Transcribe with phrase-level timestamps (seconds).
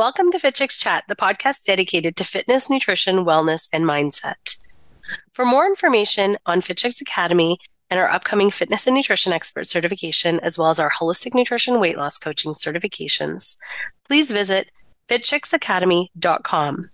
[0.00, 4.56] Welcome to Fit Chicks Chat, the podcast dedicated to fitness, nutrition, wellness, and mindset.
[5.34, 7.58] For more information on Fit Chicks Academy
[7.90, 11.98] and our upcoming fitness and nutrition expert certification, as well as our holistic nutrition weight
[11.98, 13.58] loss coaching certifications,
[14.08, 14.70] please visit
[15.10, 16.90] fitchicksacademy.com.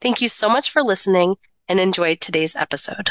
[0.00, 1.34] Thank you so much for listening
[1.68, 3.10] and enjoy today's episode.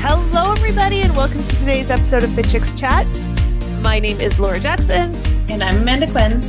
[0.00, 3.06] Hello, everybody, and welcome to today's episode of Fit Chicks Chat.
[3.82, 5.14] My name is Laura Jackson.
[5.48, 6.42] And I'm Amanda Quinn.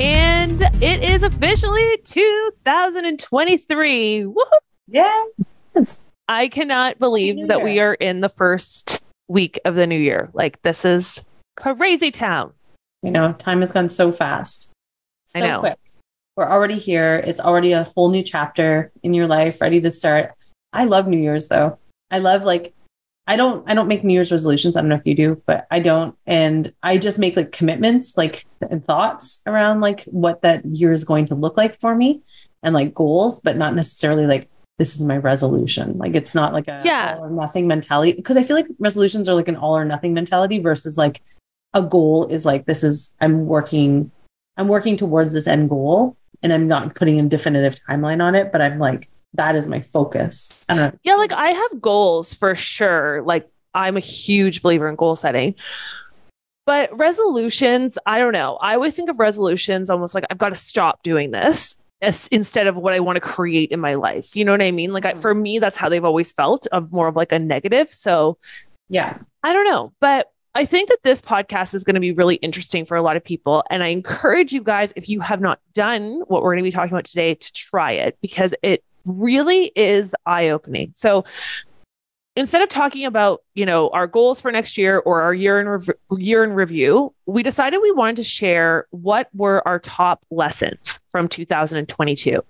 [0.00, 4.26] And it is officially 2023.
[4.26, 4.58] Woo-hoo!
[4.88, 5.24] Yeah.
[6.28, 10.28] I cannot believe that we are in the first week of the new year.
[10.32, 11.22] Like, this is
[11.56, 12.52] crazy town.
[13.02, 14.72] You know, time has gone so fast.
[15.28, 15.60] So I know.
[15.60, 15.78] quick.
[16.36, 17.22] We're already here.
[17.24, 20.34] It's already a whole new chapter in your life, ready to start.
[20.72, 21.78] I love New Year's though.
[22.10, 22.74] I love like
[23.26, 24.76] I don't I don't make New Year's resolutions.
[24.76, 26.16] I don't know if you do, but I don't.
[26.26, 31.04] And I just make like commitments, like and thoughts around like what that year is
[31.04, 32.22] going to look like for me
[32.62, 35.98] and like goals, but not necessarily like this is my resolution.
[35.98, 37.16] Like it's not like a Yeah.
[37.18, 38.12] all or nothing mentality.
[38.12, 41.22] Because I feel like resolutions are like an all or nothing mentality versus like
[41.74, 44.10] a goal is like this is I'm working
[44.56, 48.50] I'm working towards this end goal and I'm not putting a definitive timeline on it,
[48.50, 50.64] but I'm like that is my focus.
[50.68, 50.98] I don't know.
[51.02, 53.22] Yeah, like I have goals for sure.
[53.22, 55.54] Like, I'm a huge believer in goal setting.
[56.64, 58.56] But resolutions, I don't know.
[58.56, 62.66] I always think of resolutions almost like I've got to stop doing this as, instead
[62.66, 64.36] of what I want to create in my life.
[64.36, 64.92] You know what I mean?
[64.92, 65.20] Like, I, mm.
[65.20, 67.92] for me, that's how they've always felt of more of like a negative.
[67.92, 68.38] So,
[68.88, 69.18] Yeah.
[69.42, 72.84] I don't know, but I think that this podcast is going to be really interesting
[72.84, 73.64] for a lot of people.
[73.70, 76.70] And I encourage you guys, if you have not done what we're going to be
[76.70, 80.92] talking about today, to try it because it really is eye opening.
[80.94, 81.24] So
[82.36, 86.20] instead of talking about, you know, our goals for next year or our year in
[86.20, 91.28] year in review, we decided we wanted to share what were our top lessons from
[91.28, 92.42] 2022.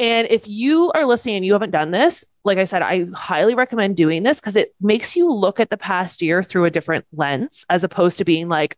[0.00, 3.54] And if you are listening and you haven't done this, like I said, I highly
[3.54, 7.04] recommend doing this because it makes you look at the past year through a different
[7.12, 8.76] lens as opposed to being like,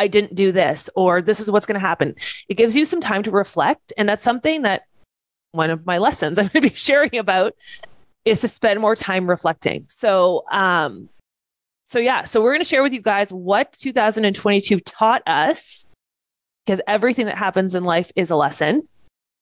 [0.00, 2.14] I didn't do this or this is what's going to happen.
[2.48, 3.92] It gives you some time to reflect.
[3.98, 4.84] And that's something that
[5.54, 7.54] one of my lessons I'm going to be sharing about
[8.24, 9.86] is to spend more time reflecting.
[9.88, 11.08] So, um,
[11.86, 15.86] so yeah, so we're going to share with you guys what 2022 taught us
[16.64, 18.88] because everything that happens in life is a lesson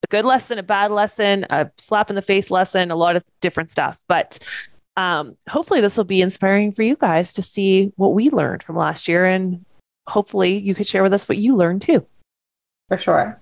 [0.03, 3.25] a good lesson, a bad lesson, a slap in the face lesson, a lot of
[3.41, 3.99] different stuff.
[4.09, 4.39] But
[4.97, 8.77] um, hopefully, this will be inspiring for you guys to see what we learned from
[8.77, 9.25] last year.
[9.25, 9.65] And
[10.07, 12.07] hopefully, you could share with us what you learned too.
[12.89, 13.41] for sure.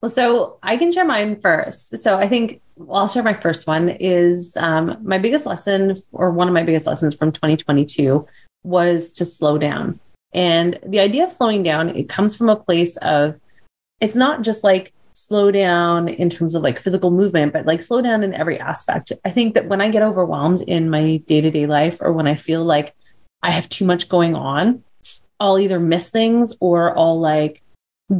[0.00, 1.98] Well, so I can share mine first.
[1.98, 6.30] So I think well, I'll share my first one is um, my biggest lesson, or
[6.30, 8.26] one of my biggest lessons from 2022,
[8.62, 9.98] was to slow down.
[10.32, 13.34] And the idea of slowing down, it comes from a place of
[14.00, 18.00] it's not just like slow down in terms of like physical movement, but like slow
[18.00, 19.10] down in every aspect.
[19.24, 22.28] I think that when I get overwhelmed in my day to day life, or when
[22.28, 22.94] I feel like
[23.42, 24.84] I have too much going on,
[25.40, 27.62] I'll either miss things or I'll like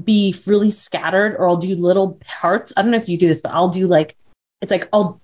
[0.05, 2.73] be really scattered or I'll do little parts.
[2.77, 4.17] I don't know if you do this, but I'll do like,
[4.61, 5.21] it's like I'll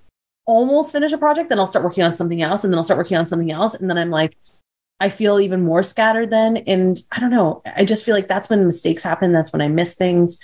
[0.46, 2.98] almost finish a project, then I'll start working on something else, and then I'll start
[2.98, 3.74] working on something else.
[3.74, 4.36] And then I'm like,
[5.00, 6.58] I feel even more scattered then.
[6.58, 7.62] And I don't know.
[7.76, 9.32] I just feel like that's when mistakes happen.
[9.32, 10.38] That's when I miss things.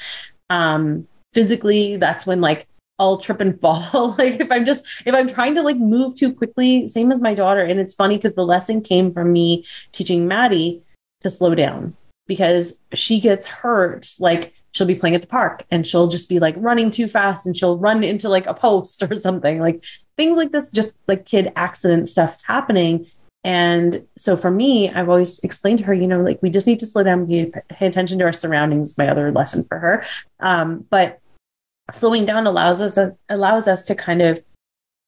[0.51, 2.67] Um, physically, that's when like
[2.99, 4.15] I'll trip and fall.
[4.19, 7.35] like if I'm just if I'm trying to like move too quickly, same as my
[7.35, 7.63] daughter.
[7.63, 10.83] And it's funny because the lesson came from me teaching Maddie
[11.21, 11.97] to slow down
[12.31, 16.39] because she gets hurt like she'll be playing at the park and she'll just be
[16.39, 19.85] like running too fast and she'll run into like a post or something like
[20.17, 23.05] things like this just like kid accident stuff's happening.
[23.43, 26.79] And so for me i've always explained to her you know like we just need
[26.81, 30.05] to slow down pay attention to our surroundings my other lesson for her.
[30.39, 31.19] Um, but
[31.91, 32.97] slowing down allows us
[33.29, 34.41] allows us to kind of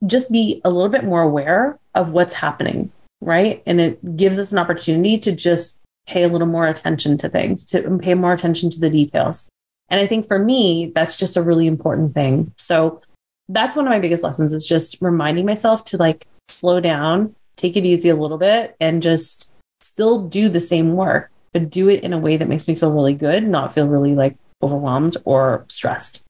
[0.05, 2.91] just be a little bit more aware of what's happening
[3.23, 3.63] right?
[3.67, 7.65] And it gives us an opportunity to just pay a little more attention to things
[7.67, 9.49] to pay more attention to the details.
[9.89, 12.53] And i think for me that's just a really important thing.
[12.57, 13.01] So
[13.49, 17.77] that's one of my biggest lessons is just reminding myself to like slow down take
[17.77, 19.51] it easy a little bit and just
[19.81, 22.91] still do the same work but do it in a way that makes me feel
[22.91, 26.23] really good not feel really like overwhelmed or stressed.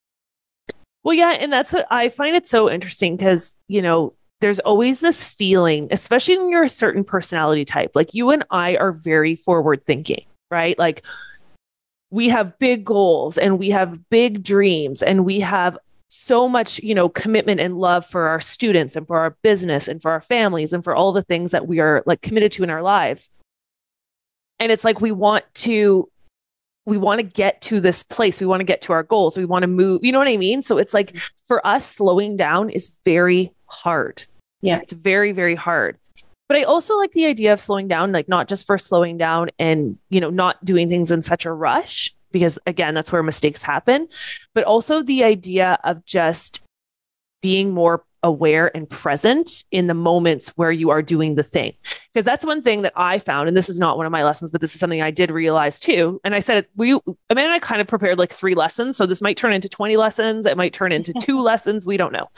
[1.05, 4.99] Well, yeah, and that's what I find it so interesting because, you know, there's always
[4.99, 7.93] this feeling, especially when you're a certain personality type.
[7.95, 10.77] Like you and I are very forward thinking, right?
[10.79, 11.03] Like
[12.11, 15.79] we have big goals and we have big dreams and we have
[16.09, 20.03] so much, you know, commitment and love for our students and for our business and
[20.03, 22.69] for our families and for all the things that we are like committed to in
[22.69, 23.31] our lives.
[24.59, 26.11] And it's like we want to
[26.85, 28.41] we want to get to this place.
[28.41, 29.39] We want to get to our goals.
[29.39, 30.05] We want to move.
[30.05, 30.65] You know what I mean?
[30.65, 31.47] So it's like mm-hmm.
[31.47, 34.25] for us, slowing down is very hard.
[34.63, 34.79] Yeah.
[34.79, 35.99] It's very, very hard.
[36.49, 39.51] But I also like the idea of slowing down, like not just for slowing down
[39.59, 43.63] and, you know, not doing things in such a rush, because again, that's where mistakes
[43.63, 44.09] happen,
[44.55, 46.63] but also the idea of just
[47.43, 51.75] being more aware and present in the moments where you are doing the thing.
[52.13, 54.51] Because that's one thing that I found, and this is not one of my lessons,
[54.51, 56.21] but this is something I did realize too.
[56.25, 56.93] And I said, it, we,
[57.31, 58.97] Amanda and I kind of prepared like three lessons.
[58.97, 60.47] So this might turn into 20 lessons.
[60.47, 61.85] It might turn into two lessons.
[61.85, 62.29] We don't know.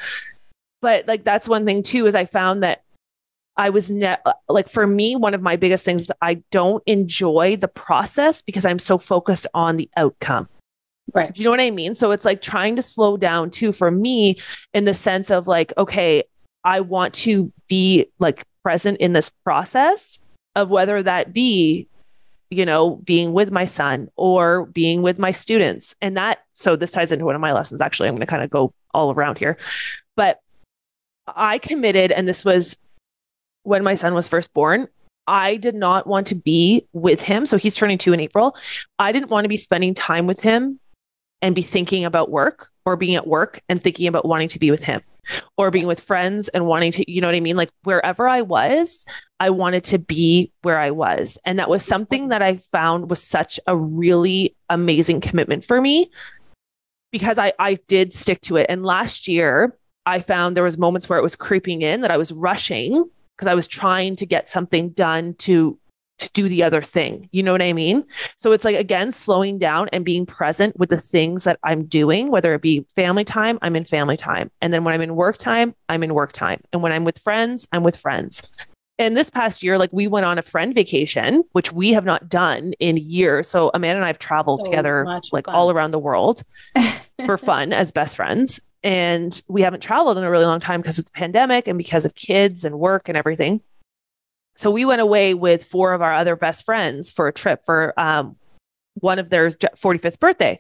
[0.85, 2.83] But like, that's one thing too, is I found that
[3.57, 4.19] I was ne-
[4.51, 8.79] like, for me, one of my biggest things, I don't enjoy the process because I'm
[8.79, 10.47] so focused on the outcome.
[11.15, 11.33] Right.
[11.33, 11.95] Do you know what I mean?
[11.95, 14.37] So it's like trying to slow down too for me
[14.75, 16.25] in the sense of like, okay,
[16.65, 20.21] I want to be like present in this process
[20.55, 21.89] of whether that be,
[22.51, 25.95] you know, being with my son or being with my students.
[26.03, 27.81] And that, so this ties into one of my lessons.
[27.81, 29.57] Actually, I'm going to kind of go all around here.
[31.27, 32.77] I committed, and this was
[33.63, 34.89] when my son was first born.
[35.27, 37.47] I did not want to be with him.
[37.47, 38.57] So he's turning two in April.
[38.99, 40.79] I didn't want to be spending time with him
[41.41, 44.71] and be thinking about work or being at work and thinking about wanting to be
[44.71, 45.01] with him
[45.57, 47.57] or being with friends and wanting to, you know what I mean?
[47.57, 49.07] Like wherever I was,
[49.41, 51.39] I wanted to be where I was.
[51.45, 56.11] And that was something that I found was such a really amazing commitment for me
[57.11, 58.67] because I, I did stick to it.
[58.69, 59.77] And last year,
[60.07, 63.05] I found there was moments where it was creeping in that I was rushing
[63.37, 65.79] because I was trying to get something done to
[66.21, 67.29] to do the other thing.
[67.33, 68.05] You know what I mean?
[68.37, 72.31] So it's like again slowing down and being present with the things that I'm doing,
[72.31, 74.51] whether it be family time, I'm in family time.
[74.61, 76.61] And then when I'm in work time, I'm in work time.
[76.73, 78.43] And when I'm with friends, I'm with friends.
[78.97, 82.29] And this past year, like we went on a friend vacation, which we have not
[82.29, 83.49] done in years.
[83.49, 85.55] So Amanda and I have traveled So together like fun.
[85.55, 86.45] all around the world
[87.27, 88.61] for fun as best friends.
[88.85, 92.05] And we haven't traveled in a really long time because of the pandemic and because
[92.05, 93.61] of kids and work and everything.
[94.57, 97.99] So we went away with four of our other best friends for a trip for
[97.99, 98.37] um,
[99.01, 100.59] one of their 45th birthday.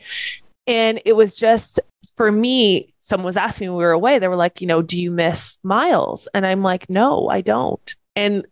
[0.67, 1.79] And it was just
[2.17, 4.83] for me, someone was asking me when we were away, they were like, you know,
[4.83, 6.29] do you miss Miles?
[6.33, 7.97] And I'm like, no, I don't.
[8.17, 8.47] And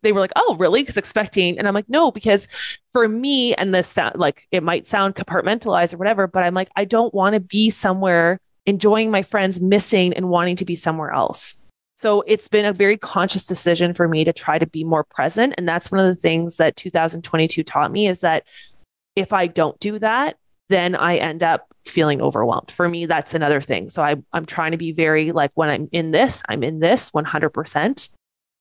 [0.00, 0.82] they were like, oh, really?
[0.82, 2.48] Because expecting, and I'm like, no, because
[2.92, 6.70] for me, and this sound like it might sound compartmentalized or whatever, but I'm like,
[6.76, 11.10] I don't want to be somewhere enjoying my friends, missing and wanting to be somewhere
[11.10, 11.56] else.
[11.96, 15.54] So it's been a very conscious decision for me to try to be more present.
[15.56, 18.44] And that's one of the things that 2022 taught me is that
[19.16, 20.36] if I don't do that,
[20.68, 22.70] then I end up feeling overwhelmed.
[22.70, 23.90] For me, that's another thing.
[23.90, 27.10] So I, I'm trying to be very like when I'm in this, I'm in this
[27.10, 28.10] 100%.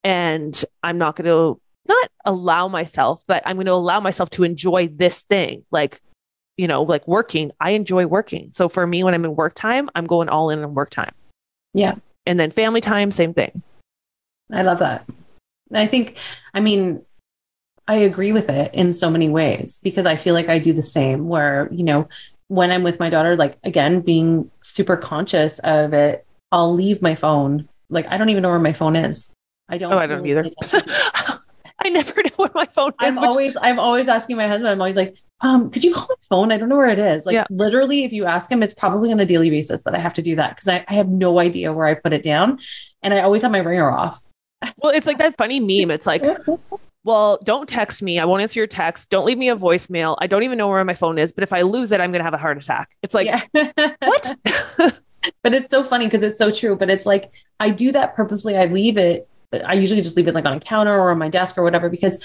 [0.04, 4.44] And I'm not going to not allow myself, but I'm going to allow myself to
[4.44, 5.64] enjoy this thing.
[5.72, 6.02] Like,
[6.58, 8.52] you know, like working, I enjoy working.
[8.54, 11.14] So for me, when I'm in work time, I'm going all in on work time.
[11.74, 11.96] Yeah.
[12.26, 13.62] And then family time, same thing.
[14.52, 15.06] I love that.
[15.74, 16.18] I think,
[16.54, 17.02] I mean,
[17.88, 20.84] I agree with it in so many ways because I feel like I do the
[20.84, 22.08] same where, you know,
[22.48, 27.16] when I'm with my daughter, like again, being super conscious of it, I'll leave my
[27.16, 27.68] phone.
[27.90, 29.32] Like, I don't even know where my phone is.
[29.70, 29.92] I don't.
[29.92, 30.50] Oh, I don't either.
[31.84, 32.96] I never know what my phone is.
[33.00, 36.08] I'm which- always, I'm always asking my husband, I'm always like, um, could you call
[36.10, 36.52] my phone?
[36.54, 37.26] I don't know where it is.
[37.26, 37.46] Like Yeah.
[37.50, 40.22] literally, if you ask him, it's probably on a daily basis that I have to
[40.22, 42.60] do that because I, I have no idea where I put it down.
[43.02, 44.24] And I always have my ringer off.
[44.78, 45.92] well, it's like that funny meme.
[45.92, 46.24] It's like,
[47.04, 48.20] well, don't text me.
[48.20, 49.10] I won't answer your text.
[49.10, 50.16] Don't leave me a voicemail.
[50.20, 51.34] I don't even know where my phone is.
[51.34, 52.96] But if I lose it, I'm going to have a heart attack.
[53.04, 53.28] It's like,
[54.00, 54.36] what?
[55.42, 56.78] but it's so funny because it's so true.
[56.78, 58.58] But it's like I do that purposely.
[58.58, 61.20] I leave it, but I usually just leave it like on a counter or on
[61.20, 62.20] my desk or whatever because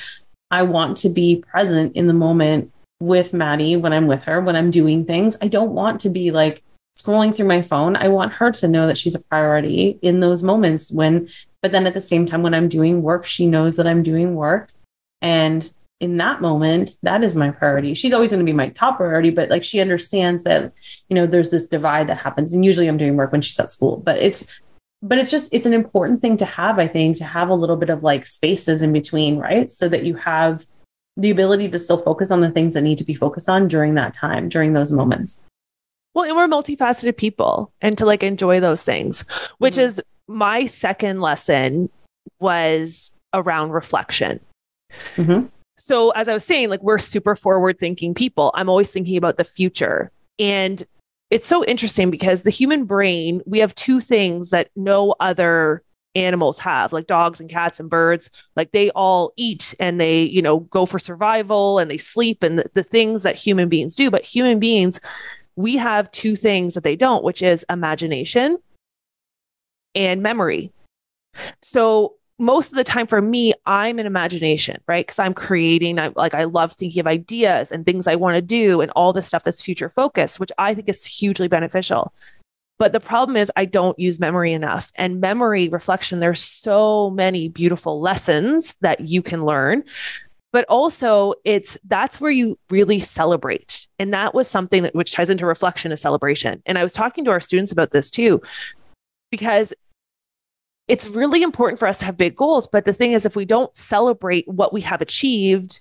[0.50, 4.56] I want to be present in the moment with Maddie when I'm with her, when
[4.56, 5.36] I'm doing things.
[5.42, 6.62] I don't want to be like
[6.98, 7.96] scrolling through my phone.
[7.96, 11.28] I want her to know that she's a priority in those moments when,
[11.60, 14.34] but then at the same time, when I'm doing work, she knows that I'm doing
[14.34, 14.72] work.
[15.20, 15.70] And
[16.00, 17.92] in that moment, that is my priority.
[17.92, 20.72] She's always going to be my top priority, but like she understands that,
[21.10, 22.54] you know, there's this divide that happens.
[22.54, 24.58] And usually I'm doing work when she's at school, but it's,
[25.02, 27.76] but it's just, it's an important thing to have, I think, to have a little
[27.76, 29.68] bit of like spaces in between, right?
[29.68, 30.66] So that you have
[31.16, 33.94] the ability to still focus on the things that need to be focused on during
[33.94, 35.38] that time, during those moments.
[36.14, 39.24] Well, and we're multifaceted people and to like enjoy those things,
[39.58, 39.82] which Mhm.
[39.82, 41.90] is my second lesson
[42.40, 44.40] was around reflection.
[45.16, 45.48] Mhm.
[45.78, 48.50] So, as I was saying, like we're super forward thinking people.
[48.54, 50.10] I'm always thinking about the future.
[50.38, 50.84] And
[51.30, 55.82] it's so interesting because the human brain, we have two things that no other
[56.14, 58.30] animals have, like dogs and cats and birds.
[58.56, 62.58] Like they all eat and they, you know, go for survival and they sleep and
[62.58, 64.10] the, the things that human beings do.
[64.10, 65.00] But human beings,
[65.56, 68.58] we have two things that they don't, which is imagination
[69.94, 70.72] and memory.
[71.62, 75.04] So most of the time for me, I'm an imagination, right?
[75.04, 78.42] Because I'm creating, I like I love thinking of ideas and things I want to
[78.42, 82.12] do and all this stuff that's future focused, which I think is hugely beneficial.
[82.78, 84.92] But the problem is I don't use memory enough.
[84.94, 89.82] And memory reflection, there's so many beautiful lessons that you can learn.
[90.52, 93.88] But also it's that's where you really celebrate.
[93.98, 96.62] And that was something that which ties into reflection of celebration.
[96.66, 98.40] And I was talking to our students about this too,
[99.30, 99.74] because
[100.88, 102.66] it's really important for us to have big goals.
[102.66, 105.80] But the thing is, if we don't celebrate what we have achieved,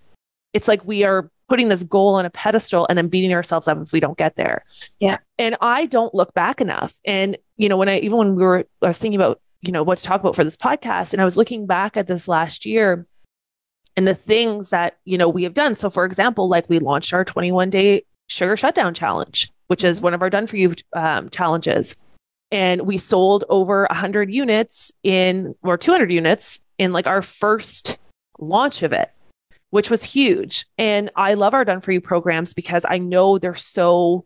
[0.53, 3.81] it's like we are putting this goal on a pedestal and then beating ourselves up
[3.81, 4.65] if we don't get there.
[4.99, 5.17] Yeah.
[5.39, 6.93] And I don't look back enough.
[7.05, 9.81] And, you know, when I, even when we were, I was thinking about, you know,
[9.81, 12.65] what to talk about for this podcast, and I was looking back at this last
[12.65, 13.07] year
[13.95, 15.75] and the things that, you know, we have done.
[15.77, 20.13] So, for example, like we launched our 21 day sugar shutdown challenge, which is one
[20.13, 21.95] of our done for you um, challenges
[22.51, 27.99] and we sold over 100 units in or 200 units in like our first
[28.39, 29.11] launch of it
[29.69, 30.65] which was huge.
[30.77, 34.25] And i love our done for you programs because i know they're so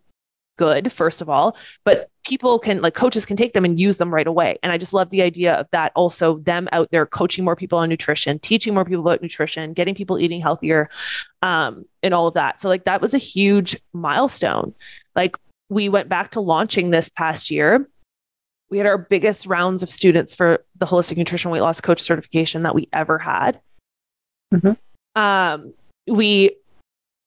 [0.57, 4.13] good first of all but people can like coaches can take them and use them
[4.13, 4.59] right away.
[4.61, 7.79] And i just love the idea of that also them out there coaching more people
[7.79, 10.89] on nutrition teaching more people about nutrition getting people eating healthier
[11.41, 12.61] um, and all of that.
[12.61, 14.75] So like that was a huge milestone.
[15.15, 15.37] Like
[15.69, 17.87] we went back to launching this past year
[18.71, 22.63] we had our biggest rounds of students for the holistic nutrition weight loss coach certification
[22.63, 23.59] that we ever had.
[24.53, 25.21] Mm-hmm.
[25.21, 25.73] Um,
[26.07, 26.55] we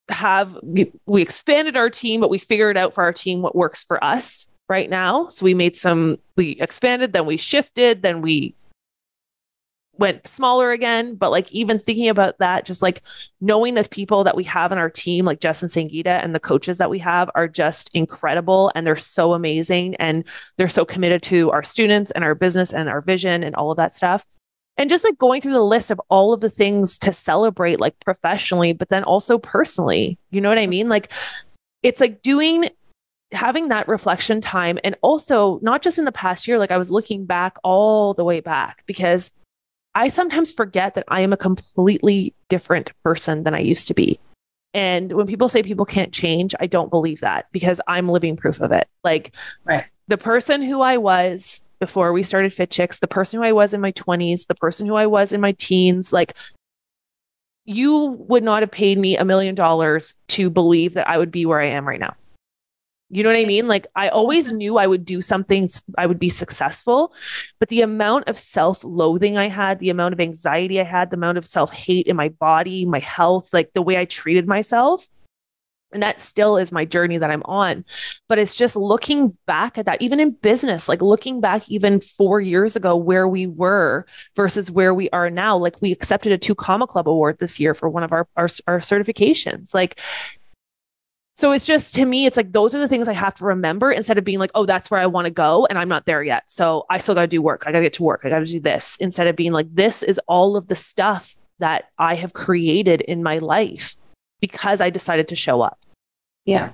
[0.09, 3.85] have we, we expanded our team, but we figured out for our team what works
[3.85, 5.29] for us right now.
[5.29, 8.55] So we made some, we expanded, then we shifted, then we
[9.99, 11.15] went smaller again.
[11.15, 13.03] But like even thinking about that, just like
[13.41, 16.41] knowing the people that we have in our team, like Jess and Sangita and the
[16.41, 20.25] coaches that we have are just incredible and they're so amazing and
[20.57, 23.77] they're so committed to our students and our business and our vision and all of
[23.77, 24.27] that stuff.
[24.77, 27.99] And just like going through the list of all of the things to celebrate, like
[28.01, 30.19] professionally, but then also personally.
[30.31, 30.89] You know what I mean?
[30.89, 31.13] Like
[31.85, 32.71] it's like doing
[33.31, 36.91] having that reflection time and also not just in the past year like i was
[36.91, 39.33] looking back all the way back because
[39.95, 44.19] I sometimes forget that I am a completely different person than I used to be.
[44.73, 48.61] And when people say people can't change, I don't believe that because I'm living proof
[48.61, 48.89] of it.
[49.05, 49.33] Like
[49.65, 49.85] right.
[50.09, 53.73] the person who I was before we started Fit Chicks, the person who I was
[53.73, 56.35] in my 20s, the person who I was in my teens, like
[57.65, 61.47] you would not have paid me a million dollars to believe that I would be
[61.47, 62.15] where I am right now.
[63.15, 63.69] You know what I mean?
[63.69, 64.57] Like I always mm-hmm.
[64.57, 67.15] knew I would do something, I would be successful,
[67.61, 71.17] but the amount of self loathing I had, the amount of anxiety I had, the
[71.17, 75.07] amount of self hate in my body, my health, like the way I treated myself.
[75.93, 77.85] And that still is my journey that I'm on.
[78.29, 82.41] But it's just looking back at that, even in business, like looking back even four
[82.41, 85.57] years ago where we were versus where we are now.
[85.57, 88.49] Like we accepted a two comma club award this year for one of our, our,
[88.67, 89.73] our certifications.
[89.73, 90.01] Like
[91.37, 93.91] so it's just to me, it's like those are the things I have to remember
[93.91, 96.23] instead of being like, oh, that's where I want to go and I'm not there
[96.23, 96.45] yet.
[96.47, 97.65] So I still got to do work.
[97.67, 98.21] I got to get to work.
[98.25, 101.37] I got to do this instead of being like, this is all of the stuff
[101.59, 103.97] that I have created in my life
[104.41, 105.79] because I decided to show up.
[106.45, 106.71] Yeah.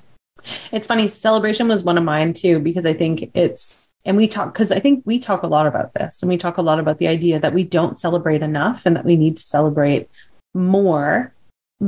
[0.72, 1.08] It's funny.
[1.08, 4.78] Celebration was one of mine too, because I think it's, and we talk, because I
[4.78, 7.38] think we talk a lot about this and we talk a lot about the idea
[7.40, 10.10] that we don't celebrate enough and that we need to celebrate
[10.54, 11.32] more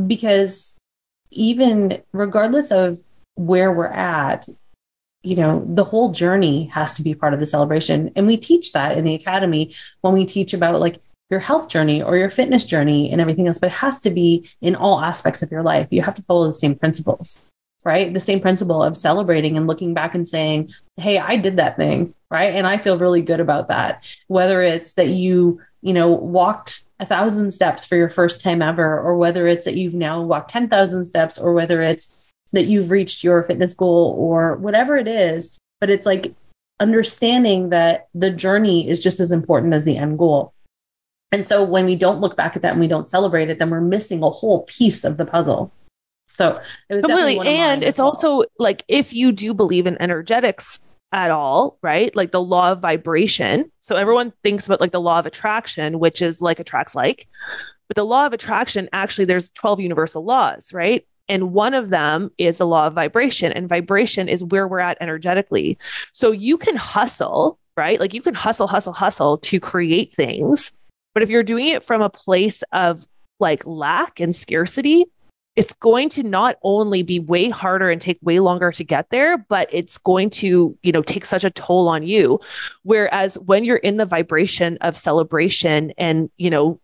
[0.06, 0.78] because
[1.32, 2.98] even regardless of
[3.34, 4.48] where we're at,
[5.22, 8.10] you know, the whole journey has to be part of the celebration.
[8.16, 12.02] And we teach that in the academy when we teach about like your health journey
[12.02, 15.42] or your fitness journey and everything else, but it has to be in all aspects
[15.42, 15.88] of your life.
[15.90, 17.50] You have to follow the same principles,
[17.84, 18.12] right?
[18.12, 22.14] The same principle of celebrating and looking back and saying, Hey, I did that thing,
[22.30, 22.54] right?
[22.54, 24.04] And I feel really good about that.
[24.26, 29.00] Whether it's that you, you know, walked a thousand steps for your first time ever,
[29.00, 33.24] or whether it's that you've now walked 10,000 steps, or whether it's that you've reached
[33.24, 35.58] your fitness goal, or whatever it is.
[35.80, 36.32] But it's like
[36.80, 40.54] understanding that the journey is just as important as the end goal.
[41.32, 43.70] And so when we don't look back at that and we don't celebrate it, then
[43.70, 45.72] we're missing a whole piece of the puzzle.
[46.28, 48.08] So it was completely, and it's well.
[48.08, 50.78] also like if you do believe in energetics,
[51.12, 52.14] at all, right?
[52.16, 53.70] Like the law of vibration.
[53.80, 57.28] So everyone thinks about like the law of attraction, which is like attracts like.
[57.88, 61.06] But the law of attraction, actually, there's 12 universal laws, right?
[61.28, 64.98] And one of them is the law of vibration, and vibration is where we're at
[65.00, 65.78] energetically.
[66.12, 68.00] So you can hustle, right?
[68.00, 70.72] Like you can hustle, hustle, hustle to create things.
[71.14, 73.06] But if you're doing it from a place of
[73.38, 75.06] like lack and scarcity,
[75.54, 79.36] it's going to not only be way harder and take way longer to get there,
[79.36, 82.40] but it's going to, you know, take such a toll on you.
[82.84, 86.80] Whereas when you're in the vibration of celebration and, you know,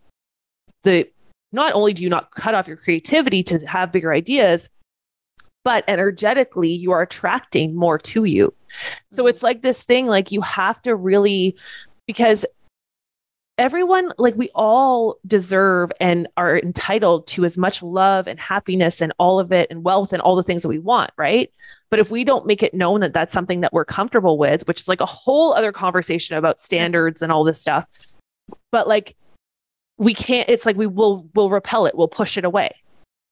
[0.83, 1.09] the
[1.51, 4.69] not only do you not cut off your creativity to have bigger ideas,
[5.65, 8.53] but energetically you are attracting more to you.
[9.13, 9.31] So mm-hmm.
[9.31, 11.57] it's like this thing like you have to really
[12.07, 12.45] because
[13.59, 19.13] everyone like we all deserve and are entitled to as much love and happiness and
[19.19, 21.53] all of it and wealth and all the things that we want right?
[21.91, 24.81] But if we don't make it known that that's something that we're comfortable with which
[24.81, 27.87] is like a whole other conversation about standards and all this stuff
[28.71, 29.17] but like
[29.99, 32.71] we can't it's like we will will repel it we'll push it away.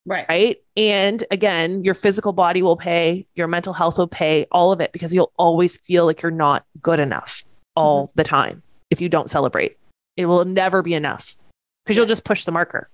[0.05, 0.25] Right.
[0.29, 0.57] right?
[0.75, 4.91] And again your physical body will pay your mental health will pay all of it
[4.91, 7.43] because you'll always feel like you're not good enough
[7.75, 8.13] all mm-hmm.
[8.17, 9.77] the time if you don't celebrate
[10.17, 11.37] it will never be enough
[11.85, 12.89] because you'll just push the marker.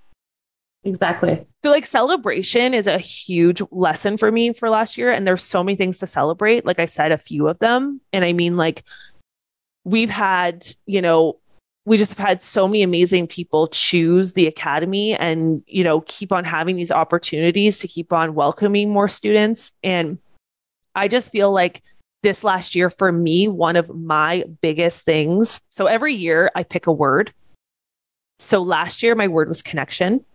[0.85, 1.47] Exactly.
[1.63, 5.63] so like celebration is a huge lesson for me for last year and there's so
[5.63, 8.01] many things to celebrate like i said a few of them.
[8.11, 8.83] And i mean like
[9.85, 11.39] we've had you know
[11.85, 16.31] we just have had so many amazing people choose the academy and you know keep
[16.31, 19.71] on having these opportunities to keep on welcoming more students.
[19.83, 20.17] And
[20.95, 21.81] i just feel like
[22.23, 26.87] this last year for me one of my biggest things so every year i pick
[26.87, 27.33] a word
[28.39, 30.25] so last year my word was connection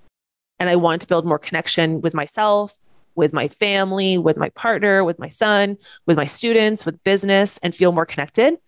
[0.59, 2.75] and I wanted to build more connection with myself,
[3.15, 5.77] with my family, with my partner, with my son,
[6.07, 8.59] with my students, with business, and feel more connected.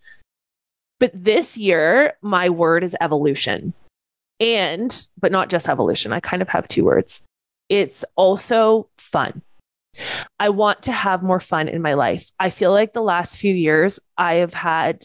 [0.98, 3.72] But this year, my word is evolution.
[4.38, 6.12] And, but not just evolution.
[6.12, 7.22] I kind of have two words.
[7.68, 9.42] It's also fun.
[10.38, 12.30] I want to have more fun in my life.
[12.38, 15.04] I feel like the last few years, I have had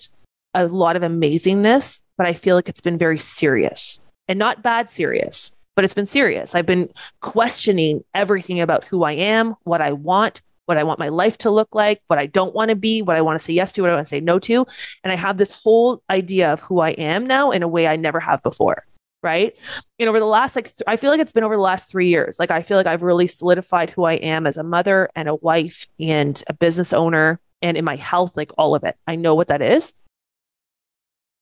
[0.54, 4.90] a lot of amazingness, but I feel like it's been very serious and not bad
[4.90, 6.56] serious but it's been serious.
[6.56, 6.90] I've been
[7.22, 11.52] questioning everything about who I am, what I want, what I want my life to
[11.52, 13.82] look like, what I don't want to be, what I want to say yes to,
[13.82, 14.66] what I want to say no to.
[15.04, 17.98] And I have this whole idea of who I am now in a way I
[17.98, 18.86] never have before.
[19.26, 19.56] Right.
[20.00, 22.10] And over the last, like, th- I feel like it's been over the last three
[22.10, 22.38] years.
[22.38, 25.36] Like, I feel like I've really solidified who I am as a mother and a
[25.36, 28.96] wife and a business owner and in my health, like all of it.
[29.08, 29.94] I know what that is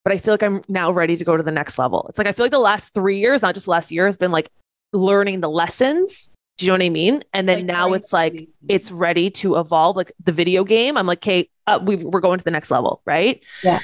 [0.03, 2.05] but I feel like I'm now ready to go to the next level.
[2.09, 4.31] It's like I feel like the last three years, not just last year, has been
[4.31, 4.49] like
[4.91, 6.29] learning the lessons.
[6.57, 7.23] Do you know what I mean?
[7.33, 9.95] And then Like now it's like it's ready to evolve.
[9.95, 13.01] Like the video game, I'm like, okay, uh, we we're going to the next level,
[13.05, 13.41] right?
[13.63, 13.79] Yeah.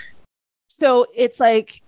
[0.67, 1.81] So it's like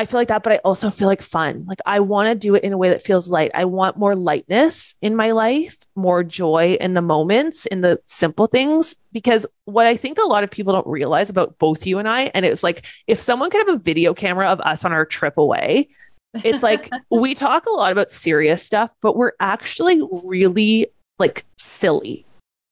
[0.00, 1.66] I feel like that, but I also feel like fun.
[1.68, 3.50] Like I want to do it in a way that feels light.
[3.52, 8.46] I want more lightness in my life, more joy in the moments, in the simple
[8.46, 8.96] things.
[9.12, 12.30] Because what I think a lot of people don't realize about both you and I,
[12.32, 15.04] and it was like if someone could have a video camera of us on our
[15.04, 15.90] trip away,
[16.32, 20.86] it's like we talk a lot about serious stuff, but we're actually really
[21.18, 22.24] like silly.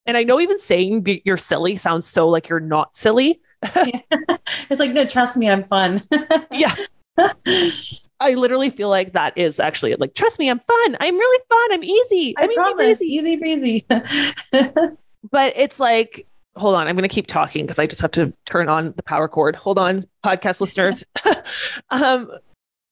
[0.06, 3.42] And I know even saying you're silly sounds so like you're not silly.
[3.62, 6.02] it's like, no, trust me, I'm fun.
[6.50, 6.74] Yeah.
[8.20, 10.96] I literally feel like that is actually like, trust me, I'm fun.
[11.00, 11.72] I'm really fun.
[11.72, 12.34] I'm easy.
[12.36, 13.86] I I'm promise, easy, easy breezy.
[15.30, 16.26] But it's like,
[16.56, 19.02] hold on, I'm going to keep talking because I just have to turn on the
[19.02, 19.56] power cord.
[19.56, 21.04] Hold on, podcast listeners.
[21.90, 22.30] um,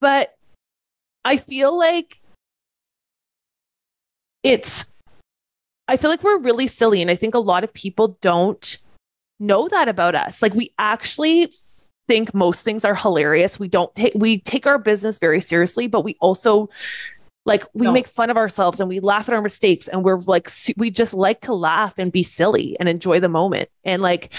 [0.01, 0.35] but
[1.25, 2.19] I feel like
[4.43, 4.85] it's,
[5.87, 7.01] I feel like we're really silly.
[7.01, 8.77] And I think a lot of people don't
[9.39, 10.41] know that about us.
[10.41, 11.53] Like, we actually
[12.07, 13.59] think most things are hilarious.
[13.59, 16.69] We don't take, we take our business very seriously, but we also,
[17.45, 17.93] like we No.
[17.93, 21.13] make fun of ourselves and we laugh at our mistakes and we're like we just
[21.13, 24.33] like to laugh and be silly and enjoy the moment and like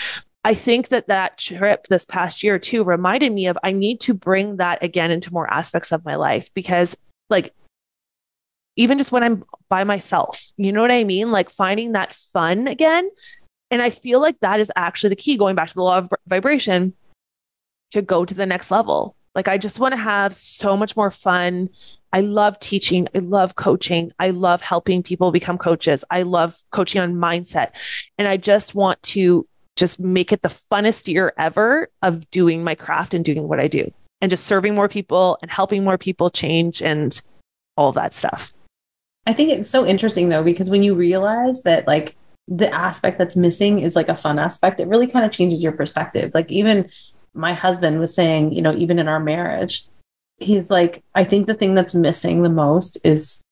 [0.44, 4.12] i think that that trip this past year too reminded me of i need to
[4.12, 6.94] bring that again into more aspects of my life because
[7.31, 7.54] like
[8.76, 12.68] even just when i'm by myself you know what i mean like finding that fun
[12.68, 13.09] again
[13.70, 16.11] and i feel like that is actually the key going back to the law of
[16.26, 16.92] vibration
[17.90, 21.11] to go to the next level like i just want to have so much more
[21.11, 21.68] fun
[22.12, 23.09] I love teaching.
[23.14, 24.12] I love coaching.
[24.18, 26.05] I love helping people become coaches.
[26.11, 27.72] I love coaching on mindset.
[28.16, 29.46] And I just want to
[29.77, 33.68] just make it the funnest year ever of doing my craft and doing what I
[33.68, 37.20] do and just serving more people and helping more people change and
[37.77, 38.53] all that stuff.
[39.27, 42.16] I think it's so interesting though, because when you realize that like
[42.48, 45.72] the aspect that's missing is like a fun aspect, it really kind of changes your
[45.72, 46.33] perspective.
[46.33, 46.90] Like even
[47.38, 49.87] my husband was saying, you know, even in our marriage,
[50.38, 53.42] he's like, I think the thing that's missing the most is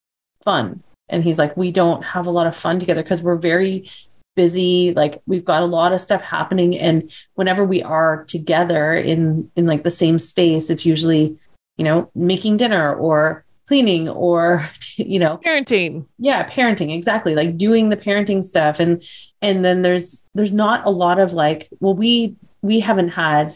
[0.44, 0.83] fun.
[1.09, 3.90] And he's like, we don't have a lot of fun together because we're very
[4.37, 6.79] busy like we've got a lot of stuff happening.
[6.79, 11.37] And whenever we are together in in like the same space it's usually
[11.79, 16.07] you know making dinner or cleaning or you know parenting.
[16.18, 18.79] Yeah parenting exactly like doing the parenting stuff.
[18.79, 19.03] And
[19.42, 23.55] and then there's there's not a lot of like well we we haven't had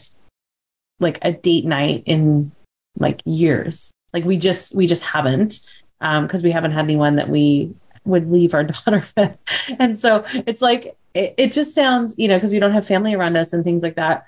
[1.01, 2.51] like a date night in
[2.97, 3.91] like years.
[4.13, 5.61] Like we just we just haven't
[5.99, 7.73] um because we haven't had anyone that we
[8.05, 9.37] would leave our daughter with.
[9.79, 13.13] And so it's like it, it just sounds you know because we don't have family
[13.13, 14.25] around us and things like that.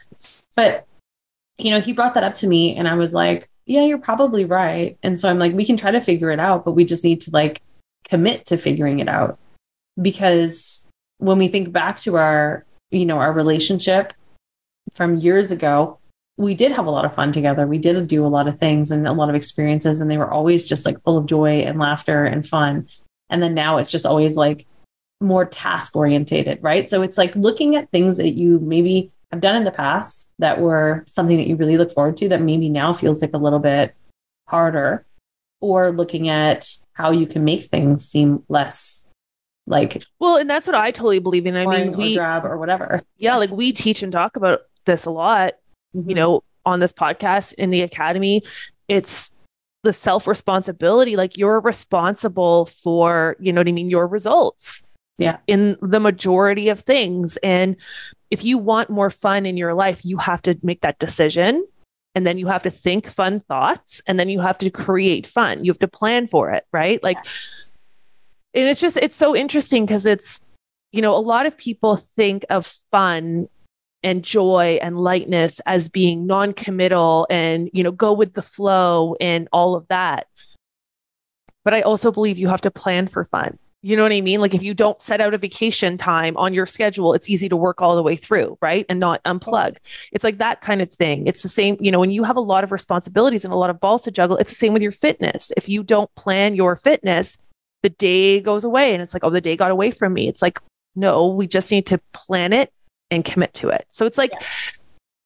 [0.56, 0.86] But
[1.58, 4.46] you know he brought that up to me and i was like yeah you're probably
[4.46, 4.98] right.
[5.04, 7.22] And so i'm like we can try to figure it out but we just need
[7.22, 7.62] to like
[8.04, 9.40] commit to figuring it out.
[10.02, 10.86] Because
[11.20, 14.14] when we think back to our you know our relationship
[14.94, 15.98] from years ago
[16.38, 17.68] we did have a lot of fun together.
[17.68, 20.32] We did do a lot of things and a lot of experiences and they were
[20.32, 22.88] always just like full of joy and laughter and fun.
[23.30, 24.66] And then now it's just always like
[25.22, 26.90] more task orientated right?
[26.90, 30.60] So it's like looking at things that you maybe have done in the past that
[30.60, 33.60] were something that you really look forward to that maybe now feels like a little
[33.60, 33.96] bit
[34.48, 35.06] harder
[35.62, 39.08] or looking at how you can make things seem less
[39.66, 41.56] like well and that's what i totally believe in.
[41.56, 43.02] I mean we drab or whatever.
[43.18, 45.54] Yeah like we teach and talk about this a lot
[45.96, 46.10] mm-hmm.
[46.10, 48.42] you know on this podcast in the academy
[48.88, 49.32] it's
[49.84, 54.84] the self responsibility like you're responsible for you know what i mean your results
[55.18, 55.38] yeah.
[55.48, 57.38] in the majority of things.
[57.38, 57.76] And
[58.32, 61.66] if you want more fun in your life you have to make that decision.
[62.16, 64.02] And then you have to think fun thoughts.
[64.06, 65.66] And then you have to create fun.
[65.66, 67.02] You have to plan for it right?
[67.04, 67.18] Like
[68.56, 70.40] and it's just it's so interesting because it's
[70.92, 73.48] you know a lot of people think of fun
[74.04, 79.48] and joy and lightness as being non-committal and you know go with the flow and
[79.52, 80.28] all of that.
[81.64, 83.58] But i also believe you have to plan for fun.
[83.82, 84.42] You know what i mean?
[84.42, 87.56] Like if you don't set out a vacation time on your schedule it's easy to
[87.56, 88.86] work all the way through right?
[88.90, 89.78] And not unplug.
[90.12, 91.28] It's like that kind of thing.
[91.28, 93.70] It's the same you know when you have a lot of responsibilities and a lot
[93.70, 95.52] of balls to juggle it's the same with your fitness.
[95.58, 97.38] If you don't plan your fitness
[97.82, 100.28] the day goes away and it's like oh the day got away from me.
[100.28, 100.60] It's like
[100.96, 102.72] no we just need to plan it
[103.14, 103.86] and commit to it.
[103.90, 104.48] So it's like, yeah.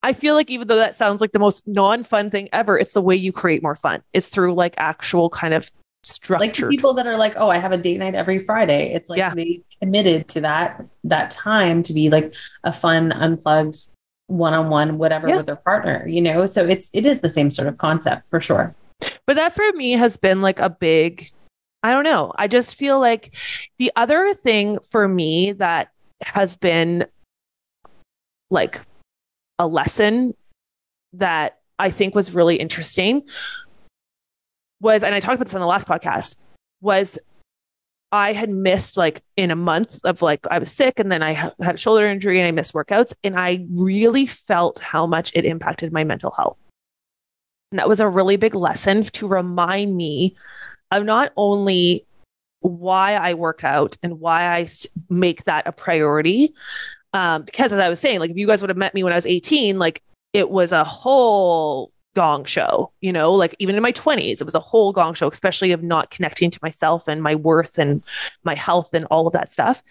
[0.03, 2.93] I feel like even though that sounds like the most non fun thing ever, it's
[2.93, 4.03] the way you create more fun.
[4.13, 5.71] It's through like actual kind of
[6.03, 6.65] structure.
[6.65, 8.93] Like people that are like, oh, I have a date night every Friday.
[8.93, 9.33] It's like yeah.
[9.33, 13.89] they committed to that that time to be like a fun, unplugged,
[14.27, 15.37] one on one, whatever yeah.
[15.37, 16.07] with their partner.
[16.07, 18.75] You know, so it's it is the same sort of concept for sure.
[19.25, 21.31] But that for me has been like a big.
[21.83, 22.33] I don't know.
[22.35, 23.35] I just feel like
[23.77, 27.05] the other thing for me that has been
[28.49, 28.81] like
[29.59, 30.35] a lesson
[31.13, 33.23] that I think was really interesting
[34.81, 36.35] was, and I talked about this on the last podcast,
[36.81, 37.17] was
[38.11, 41.33] I had missed like in a month of like I was sick and then I
[41.33, 45.45] had a shoulder injury and I missed workouts and I really felt how much it
[45.45, 46.57] impacted my mental health.
[47.71, 50.37] And that was a really big lesson to remind me
[50.91, 52.05] of not only
[52.61, 54.69] why I work out and why I
[55.09, 56.53] make that a priority,
[57.17, 59.11] um, because as I was saying, like if you guys would have met me when
[59.11, 60.03] I was 18, like
[60.33, 64.53] it was a whole gong show, you know, like even in my 20s, it was
[64.53, 68.03] a whole gong show, especially of not connecting to myself and my worth and
[68.43, 69.81] my health and all of that stuff.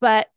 [0.00, 0.30] But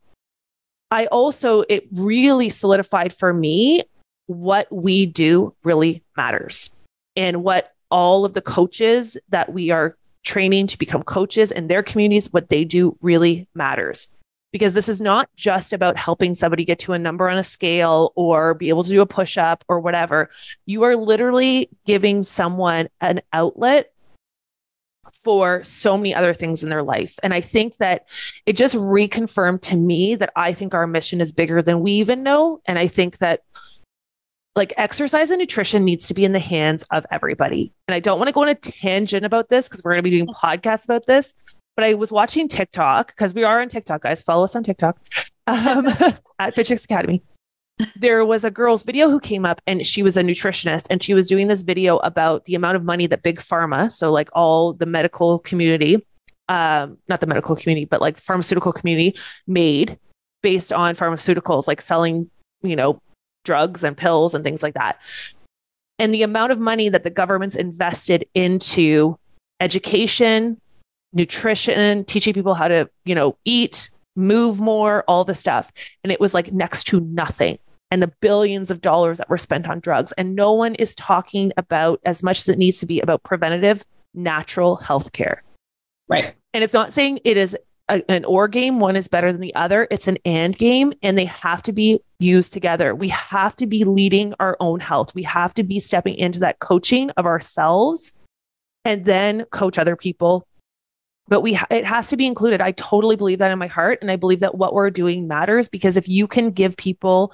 [0.89, 3.84] I also, it really solidified for me
[4.25, 6.71] what we do really matters
[7.15, 11.84] and what all of the coaches that we are training to become coaches in their
[11.84, 14.10] communities, what they do really matters
[14.52, 18.14] because this is not just about helping somebody get to a number on a scale
[18.16, 20.30] or be able to do a push up or whatever.
[20.66, 23.92] You are literally giving someone an outlet
[25.24, 27.16] for so many other things in their life.
[27.24, 28.08] And I think that
[28.46, 32.24] it just reconfirmed to me that I think our mission is bigger than we even
[32.24, 32.62] know.
[32.66, 33.42] And I think that
[34.56, 37.72] like exercise and nutrition needs to be in the hands of everybody.
[37.88, 40.10] And I don't want to go on a tangent about this because we're going to
[40.10, 41.34] be doing podcasts about this,
[41.78, 44.24] but I was watching TikTok because we are on TikTok, guys.
[44.24, 44.98] Follow us on TikTok
[45.46, 45.88] um,
[46.40, 47.22] at Fit Academy.
[47.96, 51.13] There was a girl's video who came up and she was a nutritionist and she
[51.13, 54.74] was doing this video about the amount of money that big pharma, so like all
[54.74, 56.04] the medical community,
[56.50, 60.00] um, not the medical community, but like pharmaceutical community made
[60.42, 62.28] based on pharmaceuticals, like selling,
[62.63, 63.00] you know,
[63.46, 65.00] drugs and pills and things like that.
[66.00, 69.20] And the amount of money that the government's invested into
[69.60, 70.60] education,
[71.17, 75.71] nutrition, teaching people how to, you know, eat, move more, all the stuff.
[76.03, 77.58] And it was like next to nothing.
[77.91, 80.13] And the billions of dollars that were spent on drugs.
[80.13, 83.84] And no one is talking about as much as it needs to be about preventative,
[84.13, 85.43] natural health care.
[86.08, 86.36] Right.
[86.53, 87.58] And it's not saying it is
[87.89, 88.80] a, an or game.
[88.80, 89.88] One is better than the other.
[89.89, 92.93] It's an and game, and they have to be used together.
[92.93, 95.15] We have to be leading our own health.
[95.15, 98.12] We have to be stepping into that coaching of ourselves
[98.84, 100.47] and then coach other people.
[101.28, 102.62] But we, it has to be included.
[102.62, 104.00] I totally believe that in my heart.
[104.02, 107.34] And I believe that what we're doing matters because if you can give people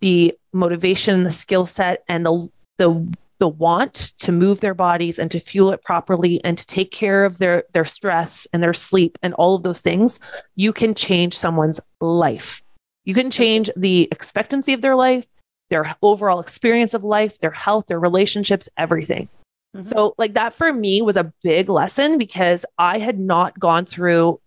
[0.00, 5.18] the motivation, and the skill set, and the, the the want to move their bodies
[5.18, 8.74] and to fuel it properly and to take care of their their stress and their
[8.74, 10.20] sleep and all of those things
[10.54, 12.62] you can change someone's life
[13.04, 15.26] you can change the expectancy of their life
[15.70, 19.26] their overall experience of life their health their relationships everything
[19.76, 19.82] mm-hmm.
[19.82, 24.40] so like that for me was a big lesson because i had not gone through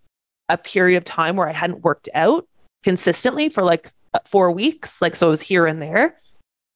[0.48, 2.46] a period of time where i hadn't worked out
[2.82, 3.90] consistently for like
[4.26, 6.16] 4 weeks like so it was here and there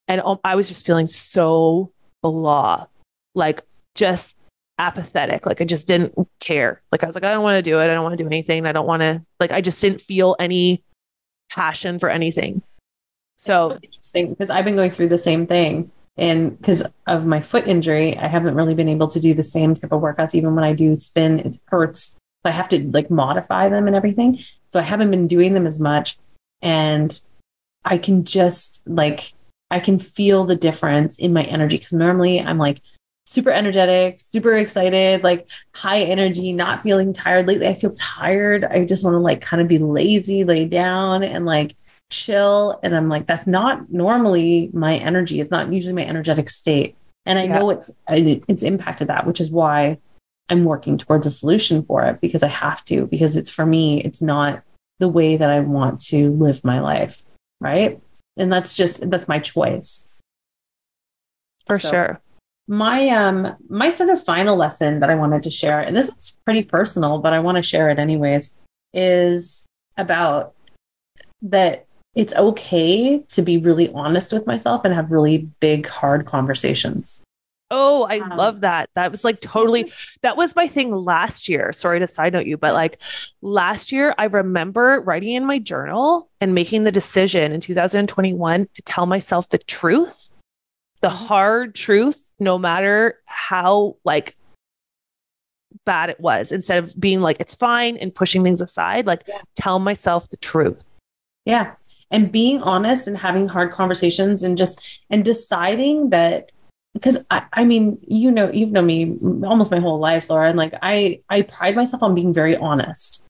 [0.09, 2.87] and um, I was just feeling so blah,
[3.35, 3.63] like
[3.95, 4.35] just
[4.79, 5.47] apathetic.
[5.47, 6.83] Like I just didn't care.
[6.91, 7.85] Like I was like, I don't want to do it.
[7.85, 8.67] I don't want to do anything.
[8.67, 10.83] I don't want to, like, I just didn't feel any
[11.51, 12.63] passion for anything.
[13.37, 15.93] So, so interesting because I've been going through the same thing.
[16.19, 19.75] And because of my foot injury, I haven't really been able to do the same
[19.75, 20.35] type of workouts.
[20.35, 22.17] Even when I do spin, it hurts.
[22.45, 24.41] I have to like modify them and everything.
[24.71, 26.19] So I haven't been doing them as much.
[26.61, 27.19] And
[27.85, 29.33] I can just like
[29.71, 32.81] I can feel the difference in my energy because normally I'm like
[33.27, 37.47] super energetic, super excited, like high energy, not feeling tired.
[37.47, 38.65] Lately, I feel tired.
[38.65, 41.77] I just want to like kind of be lazy, lay down and like
[42.11, 42.79] chill.
[42.83, 45.41] And I'm like, that's not normally my energy.
[45.41, 46.97] It's not usually my energetic state.
[47.27, 47.59] And I yeah.
[47.59, 49.99] know it's it's impacted that, which is why
[50.49, 54.01] I'm working towards a solution for it because I have to, because it's for me,
[54.01, 54.63] it's not
[54.99, 57.23] the way that I want to live my life.
[57.61, 58.01] Right
[58.39, 60.09] and that's just that's my choice
[61.67, 62.21] for so, sure
[62.69, 66.37] my um my sort of final lesson that i wanted to share and this is
[66.45, 68.55] pretty personal but i want to share it anyways
[68.95, 69.67] is
[69.97, 70.55] about
[71.43, 77.23] that it's okay to be really honest with myself and have really big hard conversations
[77.71, 78.89] Oh, I um, love that.
[78.95, 79.93] That was like totally,
[80.23, 81.73] that was my thing last year.
[81.73, 82.99] Sorry to side note you, but like
[83.43, 88.83] last year, I remember writing in my journal and making the decision in 2021 to
[88.83, 90.33] tell myself the truth,
[91.03, 91.27] the mm-hmm.
[91.27, 94.35] hard truth, no matter how like
[95.85, 99.41] bad it was, instead of being like, it's fine and pushing things aside, like yeah.
[99.57, 100.87] tell myself the truth.
[101.45, 101.75] Yeah.
[102.11, 106.51] And being honest and having hard conversations and just, and deciding that
[106.95, 109.17] because I, I mean, you know, you've known me
[109.47, 113.23] almost my whole life, Laura, and like I, I pride myself on being very honest,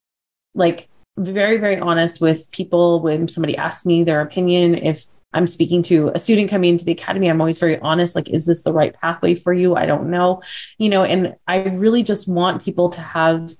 [0.54, 0.88] like
[1.18, 3.00] very, very honest with people.
[3.00, 6.92] When somebody asks me their opinion, if I'm speaking to a student coming into the
[6.92, 8.14] academy, I'm always very honest.
[8.14, 9.76] Like, is this the right pathway for you?
[9.76, 10.42] I don't know,
[10.78, 13.50] you know, and I really just want people to have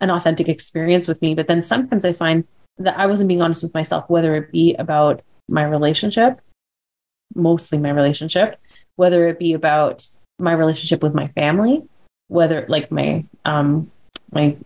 [0.00, 1.34] an authentic experience with me.
[1.34, 2.44] But then sometimes I find
[2.78, 6.40] that I wasn't being honest with myself, whether it be about my relationship,
[7.34, 8.58] mostly my relationship,
[8.96, 10.06] whether it be about
[10.38, 11.82] my relationship with my family,
[12.28, 13.90] whether like my um
[14.32, 14.56] my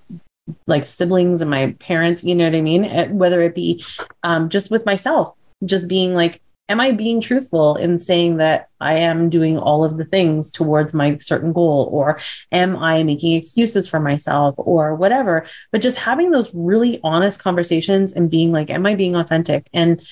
[0.67, 2.85] like siblings and my parents, you know what I mean?
[2.85, 3.85] Eh, whether it be
[4.23, 8.95] um, just with myself, just being like, am I being truthful in saying that I
[8.95, 11.89] am doing all of the things towards my certain goal?
[11.93, 12.19] Or
[12.53, 15.47] am I making excuses for myself or whatever?
[15.73, 19.69] But just having those really honest conversations and being like, am I being authentic?
[19.73, 20.05] And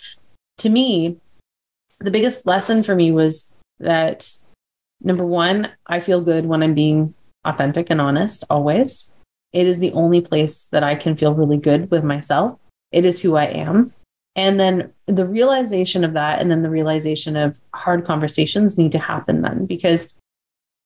[0.58, 1.16] to me,
[1.98, 4.30] the biggest lesson for me was that
[5.02, 7.14] number one, I feel good when I'm being
[7.44, 9.10] authentic and honest always.
[9.52, 12.58] It is the only place that I can feel really good with myself.
[12.90, 13.92] It is who I am.
[14.36, 18.98] And then the realization of that, and then the realization of hard conversations need to
[18.98, 20.12] happen then because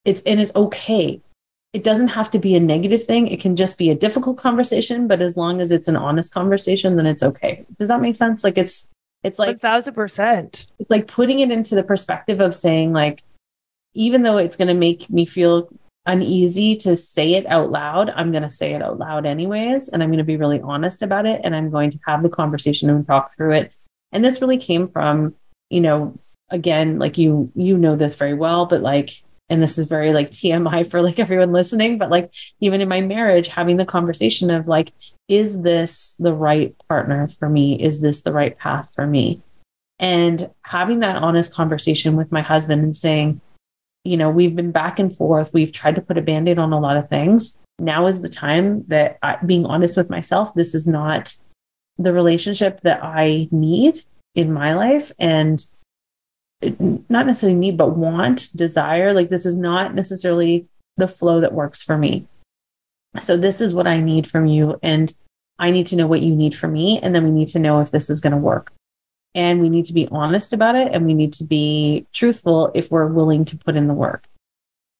[0.05, 1.21] it's, and it's okay.
[1.73, 3.27] It doesn't have to be a negative thing.
[3.27, 6.95] It can just be a difficult conversation, but as long as it's an honest conversation,
[6.95, 7.65] then it's okay.
[7.77, 8.43] Does that make sense?
[8.43, 8.87] Like it's,
[9.23, 10.67] it's like a thousand percent.
[10.79, 13.23] It's like putting it into the perspective of saying, like,
[13.93, 15.67] even though it's going to make me feel
[16.09, 19.89] uneasy to say it out loud, I'm going to say it out loud anyways.
[19.89, 21.41] And I'm going to be really honest about it.
[21.43, 23.71] And I'm going to have the conversation and talk through it.
[24.11, 25.35] And this really came from,
[25.69, 26.19] you know,
[26.49, 30.31] again, like you, you know this very well, but like, and this is very like
[30.31, 34.67] TMI for like everyone listening, but like even in my marriage, having the conversation of
[34.67, 34.91] like,
[35.27, 37.79] is this the right partner for me?
[37.81, 39.41] Is this the right path for me?
[39.99, 43.41] And having that honest conversation with my husband and saying,
[44.03, 45.53] you know, we've been back and forth.
[45.53, 47.57] We've tried to put a band aid on a lot of things.
[47.79, 51.35] Now is the time that I, being honest with myself, this is not
[51.97, 54.03] the relationship that I need
[54.35, 55.11] in my life.
[55.19, 55.63] And
[56.61, 59.13] not necessarily need, but want, desire.
[59.13, 62.27] Like this is not necessarily the flow that works for me.
[63.19, 64.77] So this is what I need from you.
[64.83, 65.13] And
[65.57, 66.99] I need to know what you need from me.
[66.99, 68.71] And then we need to know if this is going to work.
[69.35, 70.91] And we need to be honest about it.
[70.93, 74.27] And we need to be truthful if we're willing to put in the work.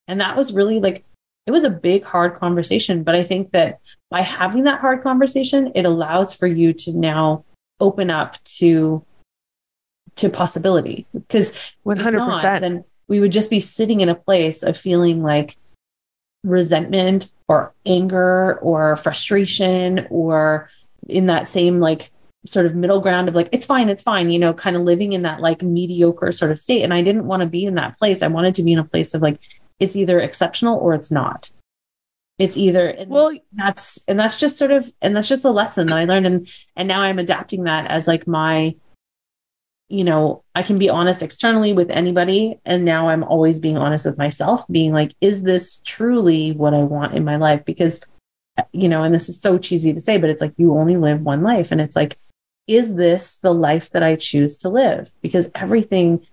[0.08, 1.04] And that was really like,
[1.46, 3.04] it was a big, hard conversation.
[3.04, 3.80] But I think that
[4.12, 7.44] by having that hard conversation, it allows for you to now
[7.80, 9.04] open up to
[10.16, 14.78] to possibility because 100% not, then we would just be sitting in a place of
[14.78, 15.56] feeling like
[16.44, 20.70] resentment or anger or frustration or
[21.08, 22.12] in that same like
[22.46, 25.12] sort of middle ground of like it's fine it's fine you know kind of living
[25.12, 27.98] in that like mediocre sort of state and i didn't want to be in that
[27.98, 29.40] place i wanted to be in a place of like
[29.80, 31.52] it's either exceptional or it's not
[32.38, 35.98] it's either well that's and that's just sort of and that's just a lesson that
[35.98, 38.74] i learned and and now i'm adapting that as like my
[39.90, 42.60] you know, I can be honest externally with anybody.
[42.64, 46.84] And now I'm always being honest with myself, being like, is this truly what I
[46.84, 47.66] want in my life?
[47.66, 48.04] Because,
[48.72, 51.22] you know, and this is so cheesy to say, but it's like you only live
[51.22, 51.72] one life.
[51.72, 52.20] And it's like,
[52.70, 55.12] is this the life that I choose to live?
[55.22, 56.26] Because everything,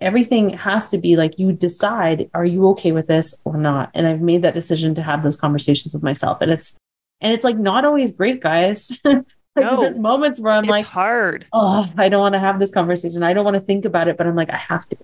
[0.00, 3.92] everything has to be like you decide, are you okay with this or not?
[3.94, 6.38] And I've made that decision to have those conversations with myself.
[6.40, 6.74] And it's,
[7.20, 8.98] and it's like not always great, guys.
[9.56, 11.46] Like no, there's moments where I'm it's like, hard.
[11.50, 13.22] Oh, I don't want to have this conversation.
[13.22, 14.98] I don't want to think about it, but I'm like, I have to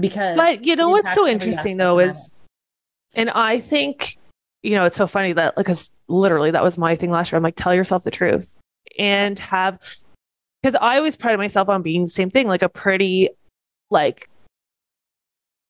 [0.00, 0.34] because.
[0.34, 2.30] But you know what's so interesting though is,
[3.14, 4.16] and I think,
[4.62, 7.36] you know, it's so funny that because literally that was my thing last year.
[7.36, 8.56] I'm like, tell yourself the truth
[8.98, 9.78] and have,
[10.62, 13.30] because I always pride myself on being the same thing, like a pretty,
[13.90, 14.28] like,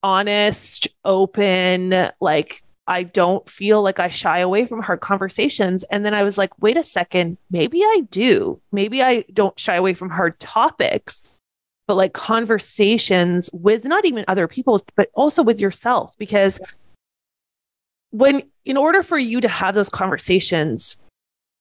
[0.02, 5.82] honest, open, like I don't feel like I shy away from hard conversations.
[5.84, 8.60] And then I was like, wait a second, maybe I do.
[8.70, 11.38] Maybe I don't shy away from hard topics,
[11.88, 16.14] but like conversations with not even other people, but also with yourself.
[16.18, 16.60] Because
[18.10, 20.96] when, in order for you to have those conversations,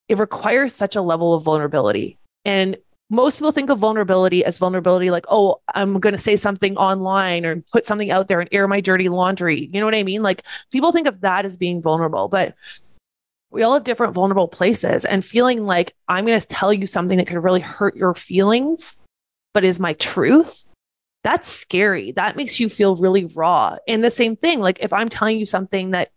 [0.09, 2.17] it requires such a level of vulnerability.
[2.43, 2.77] And
[3.09, 7.45] most people think of vulnerability as vulnerability like oh i'm going to say something online
[7.45, 9.69] or put something out there and air my dirty laundry.
[9.71, 10.23] You know what i mean?
[10.23, 10.41] Like
[10.71, 12.55] people think of that as being vulnerable but
[13.51, 17.19] we all have different vulnerable places and feeling like i'm going to tell you something
[17.19, 18.97] that could really hurt your feelings
[19.53, 20.65] but is my truth
[21.25, 22.11] that's scary.
[22.11, 23.77] That makes you feel really raw.
[23.87, 26.11] And the same thing like if i'm telling you something that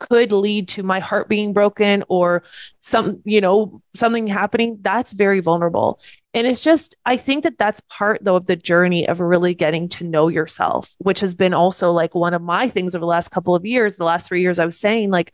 [0.00, 2.42] could lead to my heart being broken or
[2.80, 6.00] some you know something happening that's very vulnerable.
[6.34, 9.88] And it's just i think that that's part though of the journey of really getting
[9.90, 13.30] to know yourself which has been also like one of my things over the last
[13.30, 15.32] couple of years the last 3 years i was saying like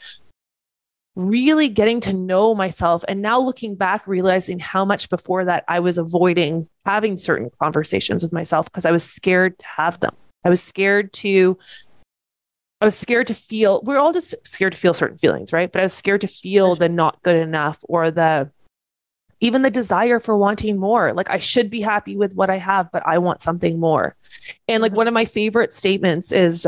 [1.16, 5.80] really getting to know myself and now looking back realizing how much before that i
[5.80, 10.14] was avoiding having certain conversations with myself because i was scared to have them.
[10.44, 11.58] I was scared to
[12.80, 15.70] I was scared to feel, we're all just scared to feel certain feelings, right?
[15.70, 18.50] But I was scared to feel the not good enough or the,
[19.40, 21.12] even the desire for wanting more.
[21.12, 24.16] Like I should be happy with what I have, but I want something more.
[24.68, 24.96] And like mm-hmm.
[24.96, 26.66] one of my favorite statements is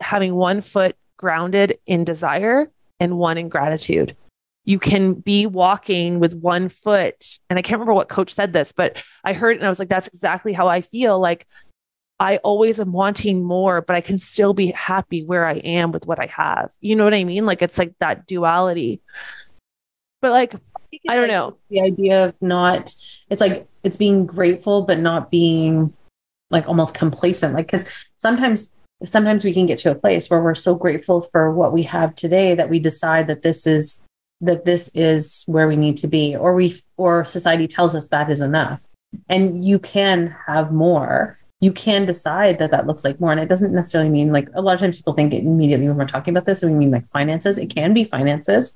[0.00, 2.70] having one foot grounded in desire
[3.00, 4.16] and one in gratitude.
[4.64, 7.38] You can be walking with one foot.
[7.48, 9.78] And I can't remember what coach said this, but I heard it and I was
[9.78, 11.18] like, that's exactly how I feel.
[11.18, 11.46] Like
[12.20, 16.06] I always am wanting more, but I can still be happy where I am with
[16.06, 16.72] what I have.
[16.80, 17.46] You know what I mean?
[17.46, 19.00] Like it's like that duality.
[20.20, 20.58] But like, I,
[21.10, 21.56] I don't like know.
[21.70, 22.92] The idea of not,
[23.30, 25.92] it's like, it's being grateful, but not being
[26.50, 27.54] like almost complacent.
[27.54, 27.84] Like, cause
[28.16, 28.72] sometimes,
[29.04, 32.16] sometimes we can get to a place where we're so grateful for what we have
[32.16, 34.00] today that we decide that this is,
[34.40, 38.28] that this is where we need to be, or we, or society tells us that
[38.28, 38.80] is enough.
[39.28, 43.32] And you can have more you can decide that that looks like more.
[43.32, 46.06] And it doesn't necessarily mean like a lot of times people think immediately when we're
[46.06, 47.58] talking about this, we mean like finances.
[47.58, 48.74] It can be finances,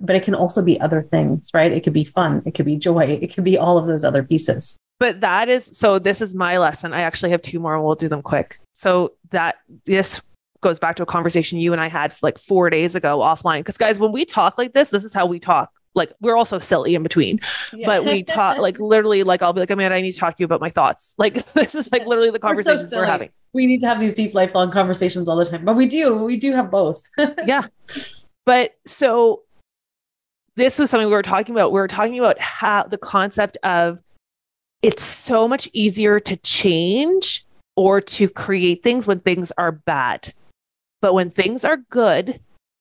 [0.00, 1.70] but it can also be other things, right?
[1.70, 4.22] It could be fun, it could be joy, it could be all of those other
[4.22, 4.76] pieces.
[4.98, 5.98] But that is so.
[5.98, 6.94] This is my lesson.
[6.94, 8.58] I actually have two more, and we'll do them quick.
[8.74, 10.22] So that this
[10.62, 13.60] goes back to a conversation you and I had like four days ago offline.
[13.60, 16.58] Because guys, when we talk like this, this is how we talk like we're also
[16.58, 17.40] silly in between
[17.72, 17.86] yeah.
[17.86, 20.42] but we talk like literally like i'll be like amanda i need to talk to
[20.42, 21.14] you about my thoughts.
[21.18, 23.30] Like this is like literally the conversation we're, so we're having.
[23.52, 26.36] We need to have these deep lifelong conversations all the time but we do we
[26.36, 27.02] do have both.
[27.46, 27.66] Yeah.
[28.44, 29.42] But so
[30.56, 31.72] this was something we were talking about.
[31.72, 34.00] We were talking about how the concept of
[34.82, 37.44] it's so much easier to change
[37.76, 40.32] or to create things when things are bad.
[41.02, 42.40] But when things are good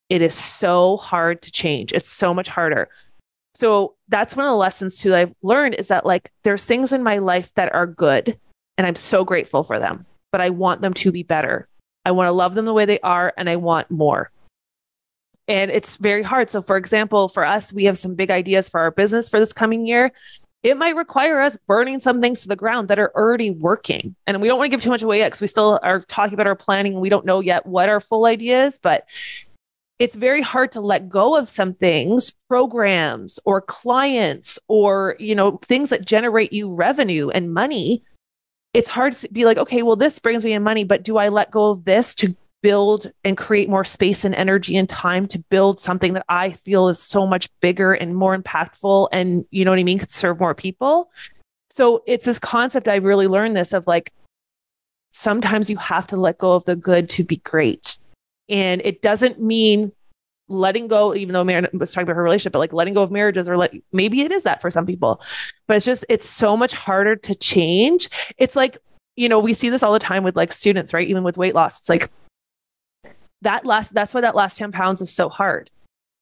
[0.10, 1.92] it is so hard to change.
[1.94, 2.90] It's so much harder.
[3.56, 6.92] So that's one of the lessons too that I've learned is that like there's things
[6.92, 8.38] in my life that are good
[8.78, 11.68] and I'm so grateful for them, but I want them to be better.
[12.04, 14.30] I want to love them the way they are and I want more.
[15.48, 16.50] And it's very hard.
[16.50, 19.54] So, for example, for us, we have some big ideas for our business for this
[19.54, 20.12] coming year.
[20.64, 24.16] It might require us burning some things to the ground that are already working.
[24.26, 26.34] And we don't want to give too much away yet because we still are talking
[26.34, 28.80] about our planning and we don't know yet what our full idea is.
[28.80, 29.08] But
[29.98, 35.58] it's very hard to let go of some things programs or clients or you know
[35.64, 38.04] things that generate you revenue and money.
[38.74, 41.30] It's hard to be like okay well this brings me in money but do i
[41.30, 45.40] let go of this to build and create more space and energy and time to
[45.50, 49.72] build something that i feel is so much bigger and more impactful and you know
[49.72, 51.10] what i mean could serve more people?
[51.70, 54.12] So it's this concept i really learned this of like
[55.12, 57.98] sometimes you have to let go of the good to be great
[58.50, 59.92] and it doesn't mean
[60.48, 63.12] letting go, even though Mary was talking about her relationship, but like letting go of
[63.12, 65.22] marriages or let maybe it is that for some people.
[65.68, 68.10] But it's just it's so much harder to change.
[68.38, 68.78] It's like,
[69.16, 71.08] you know, we see this all the time with like students, right?
[71.08, 71.80] Even with weight loss.
[71.80, 72.12] It's like
[73.42, 75.72] that last that's why that last 10 pounds is so hard.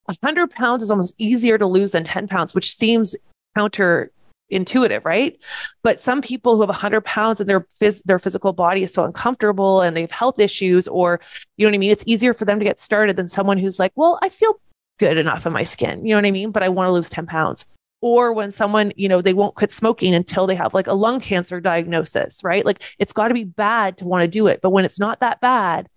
[0.05, 3.15] 100 pounds is almost easier to lose than 10 pounds, which seems
[3.55, 4.11] counter
[4.54, 5.38] intuitive, right?
[5.82, 9.04] But some people who have 100 pounds and their phys- their physical body is so
[9.04, 11.20] uncomfortable and they have health issues, or
[11.58, 13.80] you know what I mean, it's easier for them to get started than someone who's
[13.80, 14.60] like, well, I feel
[14.99, 17.10] good enough in my skin, you know what I mean, but I want to lose
[17.10, 17.66] 10 pounds.
[18.01, 21.22] Or when someone, you know, they won't quit smoking until they have like a lung
[21.22, 22.66] cancer diagnosis, right?
[22.66, 24.60] Like it's got to be bad to want to do it.
[24.62, 25.88] But when it's not that bad,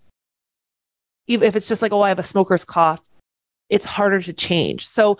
[1.27, 3.01] even if it's just like, oh, I have a smoker's cough,
[3.69, 4.87] it's harder to change.
[4.87, 5.17] So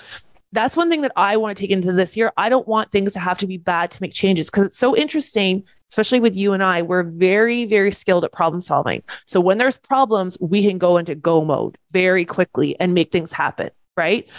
[0.53, 2.31] that's one thing that I want to take into this year.
[2.37, 4.95] I don't want things to have to be bad to make changes because it's so
[4.95, 6.81] interesting, especially with you and I.
[6.81, 9.03] We're very, very skilled at problem solving.
[9.25, 13.31] So when there's problems, we can go into go mode very quickly and make things
[13.31, 14.29] happen, right?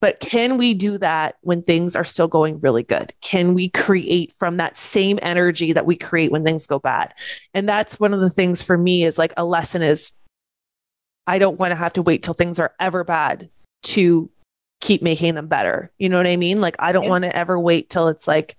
[0.00, 3.12] But can we do that when things are still going really good?
[3.22, 7.14] Can we create from that same energy that we create when things go bad?
[7.54, 10.12] And that's one of the things for me is like a lesson is
[11.26, 13.50] I don't want to have to wait till things are ever bad
[13.84, 14.30] to
[14.80, 15.90] keep making them better.
[15.98, 16.60] You know what I mean?
[16.60, 17.10] Like I don't yeah.
[17.10, 18.56] want to ever wait till it's like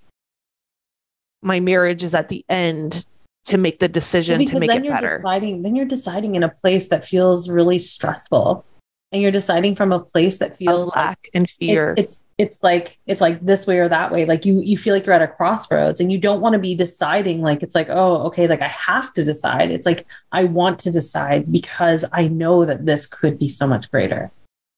[1.42, 3.06] my marriage is at the end
[3.46, 5.18] to make the decision well, to make then it you're better.
[5.20, 8.66] Deciding, then you're deciding in a place that feels really stressful.
[9.14, 11.94] And you're deciding from a place that feels lack like and fear.
[11.96, 14.26] It's, it's it's like it's like this way or that way.
[14.26, 16.76] Like you you feel like you're at a crossroads and you don't want to be
[16.76, 19.72] deciding like it's like, oh, okay, like I have to decide.
[19.72, 23.90] It's like I want to decide because I know that this could be so much
[23.90, 24.30] greater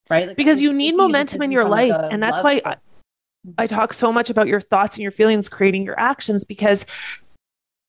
[0.10, 0.28] right?
[0.28, 1.96] Like, because you need momentum in your life.
[2.12, 2.76] And that's why I,
[3.58, 6.86] I talk so much about your thoughts and your feelings creating your actions because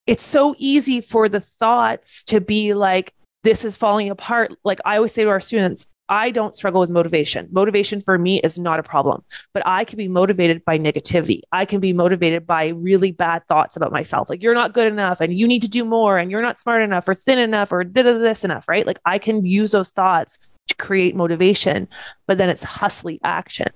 [0.06, 3.12] it's so easy for the thoughts to be like,
[3.42, 4.52] this is falling apart.
[4.64, 7.48] Like I always say to our students, I don't struggle with motivation.
[7.52, 9.22] Motivation for me is not a problem,
[9.54, 11.42] but I can be motivated by negativity.
[11.52, 14.28] I can be motivated by really bad thoughts about myself.
[14.28, 16.82] Like you're not good enough and you need to do more and you're not smart
[16.82, 18.84] enough or thin enough or this enough, right?
[18.84, 20.50] Like I can use those thoughts
[20.80, 21.88] create motivation,
[22.26, 23.68] but then it's hustly action.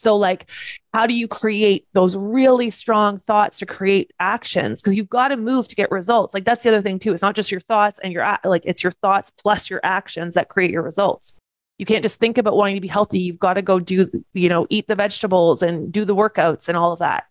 [0.00, 0.48] So, like,
[0.94, 4.80] how do you create those really strong thoughts to create actions?
[4.80, 6.32] Because you've got to move to get results.
[6.32, 7.12] Like, that's the other thing, too.
[7.12, 10.48] It's not just your thoughts and your, like, it's your thoughts plus your actions that
[10.48, 11.34] create your results.
[11.76, 13.20] You can't just think about wanting to be healthy.
[13.20, 16.78] You've got to go do, you know, eat the vegetables and do the workouts and
[16.78, 17.24] all of that.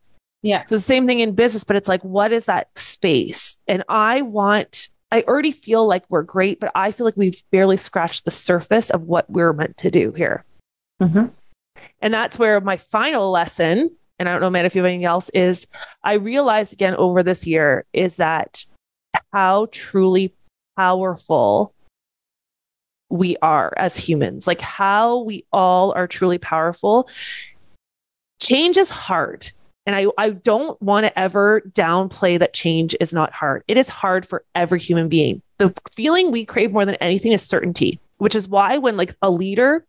[0.43, 0.64] Yeah.
[0.66, 3.57] So, the same thing in business, but it's like, what is that space?
[3.68, 7.78] And I want I already feel like we're great, but I feel like we've barely
[7.78, 10.43] scratched the surface of what we're meant to do here.
[11.01, 11.26] Mm-hmm.
[12.01, 13.89] And that's where my final lesson,
[14.20, 15.66] and I don't know, man, if you have anything else, is
[16.03, 18.66] I realized again over this year is that
[19.34, 20.34] how truly
[20.78, 21.74] powerful
[23.10, 27.10] we are as humans, like how we all are truly powerful.
[28.39, 29.49] Change is hard.
[29.90, 33.64] And I, I don't want to ever downplay that change is not hard.
[33.68, 35.42] It is hard for every human being.
[35.58, 39.32] The feeling we crave more than anything is certainty, which is why when like a
[39.32, 39.84] leader,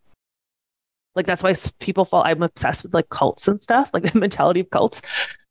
[1.13, 4.61] like that's why people fall, I'm obsessed with like cults and stuff, like the mentality
[4.61, 5.03] of cults.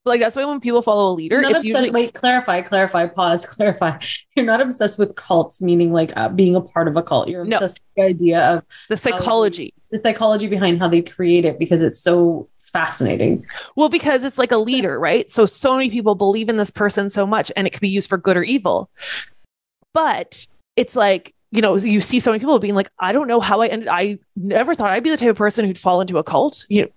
[0.02, 3.06] But, like that's why when people follow a leader, it's obsessed, usually wait, clarify, clarify,
[3.06, 4.00] pause, clarify.
[4.34, 7.28] You're not obsessed with cults, meaning like uh, being a part of a cult.
[7.28, 8.02] You're obsessed no.
[8.02, 11.82] with the idea of the psychology, they, the psychology behind how they create it because
[11.82, 13.44] it's so fascinating.
[13.76, 15.30] Well, because it's like a leader, right?
[15.30, 18.08] So, so many people believe in this person so much and it can be used
[18.08, 18.90] for good or evil.
[19.92, 20.46] But
[20.76, 23.60] it's like, you know, you see so many people being like, I don't know how
[23.60, 23.88] I ended.
[23.88, 26.64] I never thought I'd be the type of person who'd fall into a cult.
[26.68, 26.88] You know,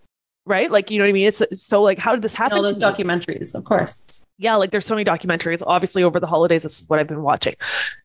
[0.45, 0.69] right?
[0.69, 1.28] Like, you know what I mean?
[1.28, 2.57] It's so like, how did this happen?
[2.57, 4.01] all those documentaries, of course.
[4.38, 5.63] Yeah, like there's so many documentaries.
[5.65, 7.55] Obviously, over the holidays, this is what I've been watching.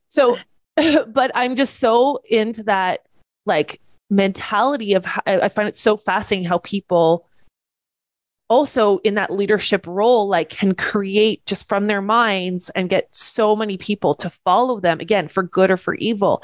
[0.09, 0.37] So,
[0.75, 3.05] but I'm just so into that
[3.45, 7.27] like mentality of how, I find it so fascinating how people
[8.49, 13.55] also in that leadership role like can create just from their minds and get so
[13.55, 16.43] many people to follow them again for good or for evil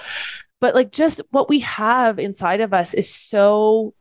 [0.62, 3.94] But like just what we have inside of us is so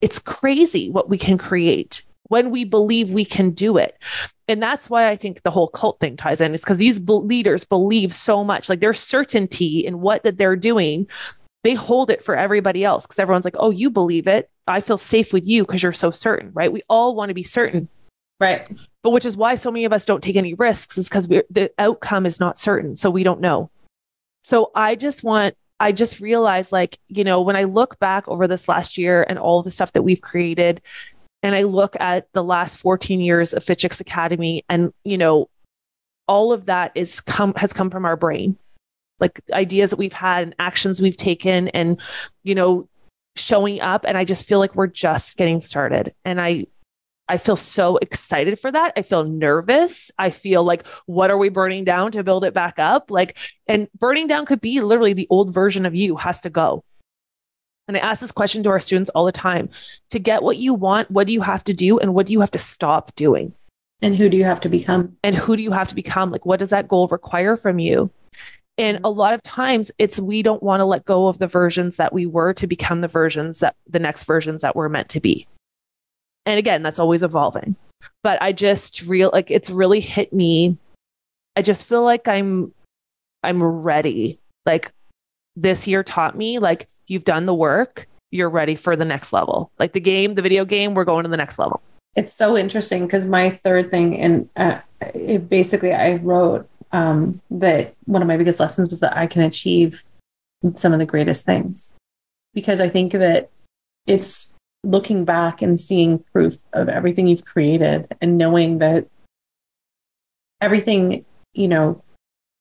[0.00, 3.98] it's crazy what we can create when we believe we can do it.
[4.46, 7.64] And that's why I think the whole cult thing ties in is because these leaders
[7.64, 11.08] believe so much, like their certainty in what that they're doing,
[11.62, 14.50] they hold it for everybody else because everyone's like, oh, you believe it.
[14.66, 16.72] I feel safe with you because you're so certain, right?
[16.72, 17.88] We all want to be certain.
[18.38, 18.68] Right.
[19.02, 21.70] But which is why so many of us don't take any risks is because the
[21.78, 22.96] outcome is not certain.
[22.96, 23.70] So we don't know.
[24.42, 28.46] So I just want I just realized, like, you know, when I look back over
[28.46, 30.82] this last year and all the stuff that we've created,
[31.42, 35.48] and I look at the last 14 years of Fit Chicks Academy, and, you know,
[36.28, 38.56] all of that is come has come from our brain
[39.20, 42.00] like ideas that we've had and actions we've taken and
[42.42, 42.88] you know
[43.36, 46.66] showing up and i just feel like we're just getting started and i
[47.30, 48.92] I feel so excited for that.
[48.96, 50.10] I feel nervous.
[50.18, 53.08] I feel like, what are we burning down to build it back up?
[53.08, 56.82] Like, and burning down could be literally the old version of you has to go.
[57.86, 59.68] And I ask this question to our students all the time
[60.10, 62.00] to get what you want, what do you have to do?
[62.00, 63.54] And what do you have to stop doing?
[64.02, 65.16] And who do you have to become?
[65.22, 66.32] And who do you have to become?
[66.32, 68.10] Like, what does that goal require from you?
[68.80, 71.96] And a lot of times it's we don't want to let go of the versions
[71.96, 75.20] that we were to become the versions that the next versions that we're meant to
[75.20, 75.46] be.
[76.46, 77.76] And again, that's always evolving.
[78.22, 80.78] But I just real like it's really hit me.
[81.56, 82.72] I just feel like I'm
[83.42, 84.38] I'm ready.
[84.64, 84.92] Like
[85.56, 89.70] this year taught me like you've done the work, you're ready for the next level.
[89.78, 91.82] Like the game, the video game, we're going to the next level.
[92.16, 94.80] It's so interesting because my third thing, and uh,
[95.14, 99.42] it basically, I wrote um, that one of my biggest lessons was that I can
[99.42, 100.04] achieve
[100.74, 101.94] some of the greatest things
[102.54, 103.50] because I think that
[104.06, 109.06] it's looking back and seeing proof of everything you've created and knowing that
[110.60, 112.02] everything, you know,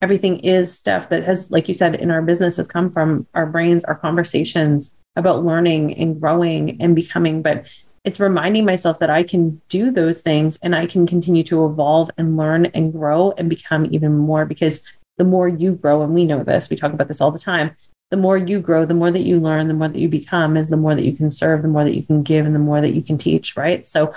[0.01, 3.45] everything is stuff that has, like you said, in our business has come from our
[3.45, 7.41] brains, our conversations about learning and growing and becoming.
[7.41, 7.65] But
[8.03, 12.09] it's reminding myself that I can do those things and I can continue to evolve
[12.17, 14.83] and learn and grow and become even more because
[15.17, 17.75] the more you grow, and we know this, we talk about this all the time,
[18.09, 20.69] the more you grow, the more that you learn, the more that you become is
[20.69, 22.81] the more that you can serve, the more that you can give, and the more
[22.81, 23.83] that you can teach, right?
[23.83, 24.13] So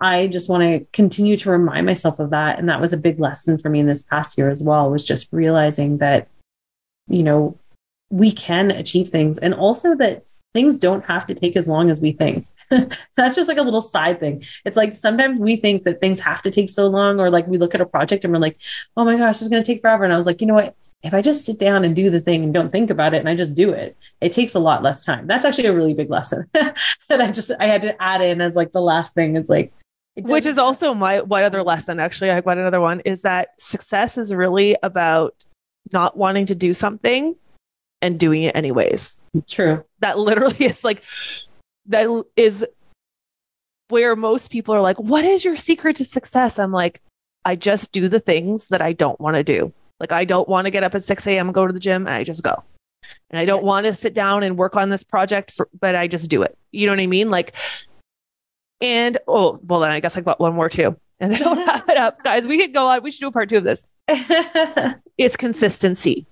[0.00, 2.58] I just want to continue to remind myself of that.
[2.58, 5.04] And that was a big lesson for me in this past year as well, was
[5.04, 6.28] just realizing that,
[7.08, 7.56] you know,
[8.10, 10.24] we can achieve things and also that
[10.56, 12.46] things don't have to take as long as we think.
[12.70, 14.42] That's just like a little side thing.
[14.64, 17.58] It's like sometimes we think that things have to take so long, or like we
[17.58, 18.56] look at a project and we're like,
[18.96, 20.04] oh my gosh, it's going to take forever.
[20.04, 20.74] And I was like, you know what?
[21.02, 23.28] if I just sit down and do the thing and don't think about it and
[23.28, 25.26] I just do it, it takes a lot less time.
[25.26, 26.74] That's actually a really big lesson that
[27.10, 29.72] I just I had to add in as like the last thing is like
[30.16, 34.16] which is also my one other lesson actually I got another one is that success
[34.16, 35.44] is really about
[35.92, 37.36] not wanting to do something
[38.02, 39.18] and doing it anyways.
[39.48, 39.84] True.
[40.00, 41.02] That literally is like
[41.86, 42.64] that is
[43.88, 47.00] where most people are like, "What is your secret to success?" I'm like,
[47.44, 50.66] "I just do the things that I don't want to do." Like I don't want
[50.66, 51.52] to get up at 6 a.m.
[51.52, 52.06] go to the gym.
[52.06, 52.62] and I just go.
[53.30, 56.08] And I don't want to sit down and work on this project, for, but I
[56.08, 56.56] just do it.
[56.72, 57.30] You know what I mean?
[57.30, 57.52] Like,
[58.80, 60.96] and oh, well, then I guess I got one more too.
[61.18, 62.22] And then I'll wrap it up.
[62.22, 63.02] Guys, we could go on.
[63.02, 63.82] We should do a part two of this.
[65.16, 66.26] it's consistency.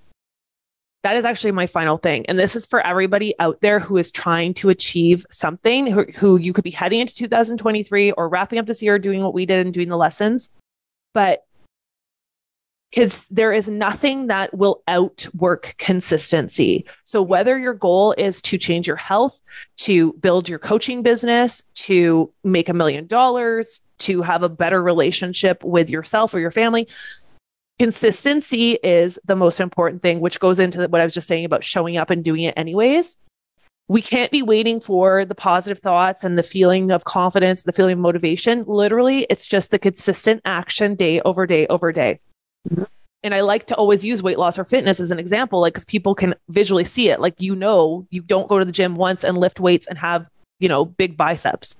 [1.05, 2.25] That is actually my final thing.
[2.25, 6.37] And this is for everybody out there who is trying to achieve something, who, who
[6.37, 9.63] you could be heading into 2023 or wrapping up this year doing what we did
[9.63, 10.49] and doing the lessons.
[11.13, 11.45] But
[12.89, 16.85] because there is nothing that will outwork consistency.
[17.03, 19.39] So, whether your goal is to change your health,
[19.81, 25.63] to build your coaching business, to make a million dollars, to have a better relationship
[25.63, 26.87] with yourself or your family,
[27.79, 31.63] consistency is the most important thing, which goes into what I was just saying about
[31.63, 33.17] showing up and doing it anyways.
[33.87, 37.93] We can't be waiting for the positive thoughts and the feeling of confidence, the feeling
[37.93, 38.63] of motivation.
[38.65, 42.19] Literally, it's just the consistent action day over day over day.
[43.23, 45.85] And I like to always use weight loss or fitness as an example, like, because
[45.85, 47.19] people can visually see it.
[47.19, 50.29] Like, you know, you don't go to the gym once and lift weights and have,
[50.59, 51.75] you know, big biceps.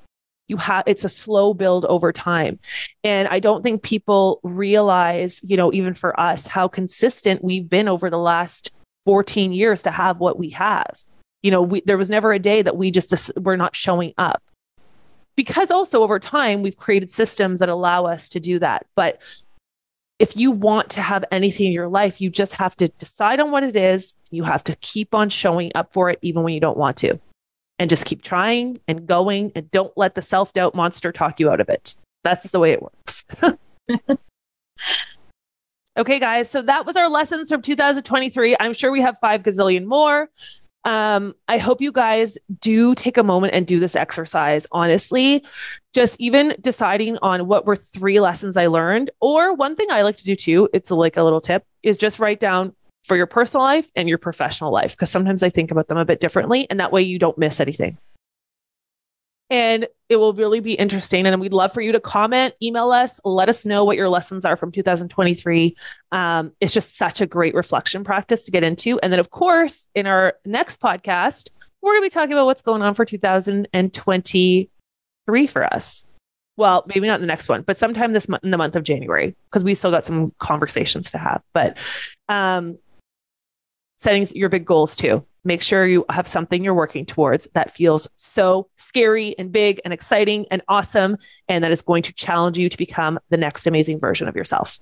[0.48, 2.60] You have, it's a slow build over time.
[3.04, 7.88] And I don't think people realize, you know, even for us, how consistent we've been
[7.88, 8.72] over the last
[9.06, 11.04] 14 years to have what we have.
[11.42, 14.42] You know, we, there was never a day that we just, we're not showing up
[15.36, 19.20] because also over time we've created systems that allow us to do that but
[20.20, 23.52] if you want to have anything in your life, you just have to decide on
[23.52, 24.14] what it is.
[24.32, 27.20] You have to keep on showing up for it, even when you don't want to.
[27.78, 31.50] And just keep trying and going and don't let the self doubt monster talk you
[31.50, 31.96] out of it.
[32.24, 33.26] That's the way it works.
[35.98, 36.50] Okay, guys.
[36.50, 38.58] So that was our lessons from 2023.
[38.60, 40.30] I'm sure we have five gazillion more.
[40.84, 44.68] Um, I hope you guys do take a moment and do this exercise.
[44.74, 45.44] Honestly,
[45.94, 50.18] just even deciding on what were three lessons I learned, or one thing I like
[50.18, 53.64] to do too, it's like a little tip, is just write down for your personal
[53.64, 56.80] life and your professional life, because sometimes I think about them a bit differently, and
[56.80, 57.98] that way you don't miss anything.
[59.52, 61.28] And it will really be interesting.
[61.28, 64.44] And we'd love for you to comment, email us, let us know what your lessons
[64.44, 65.78] are from 2023.
[66.12, 69.00] Um, it's just such a great reflection practice to get into.
[69.02, 71.52] And then, of course, in our next podcast,
[71.82, 76.08] we're going to be talking about what's going on for 2023 for us.
[76.58, 79.36] Well, maybe not the next one, but sometime this month in the month of January,
[79.50, 81.44] because we still got some conversations to have.
[81.54, 81.78] But
[82.30, 82.80] um,
[84.00, 88.10] setting your big goals too make sure you have something you're working towards that feels
[88.16, 91.18] so scary and big and exciting and awesome,
[91.48, 94.80] and that is going to challenge you to become the next amazing version of yourself.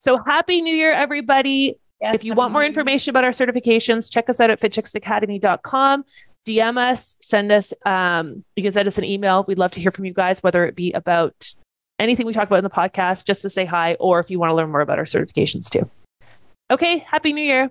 [0.00, 1.78] So, Happy New Year, everybody.
[2.00, 6.04] Yes, if you want more information about our certifications, check us out at fitchicksacademy.com.
[6.46, 9.44] DM us, send us, um, you can send us an email.
[9.46, 11.54] We'd love to hear from you guys, whether it be about
[11.98, 14.50] anything we talked about in the podcast, just to say hi, or if you want
[14.50, 15.88] to learn more about our certifications too.
[16.70, 17.70] Okay, Happy New Year.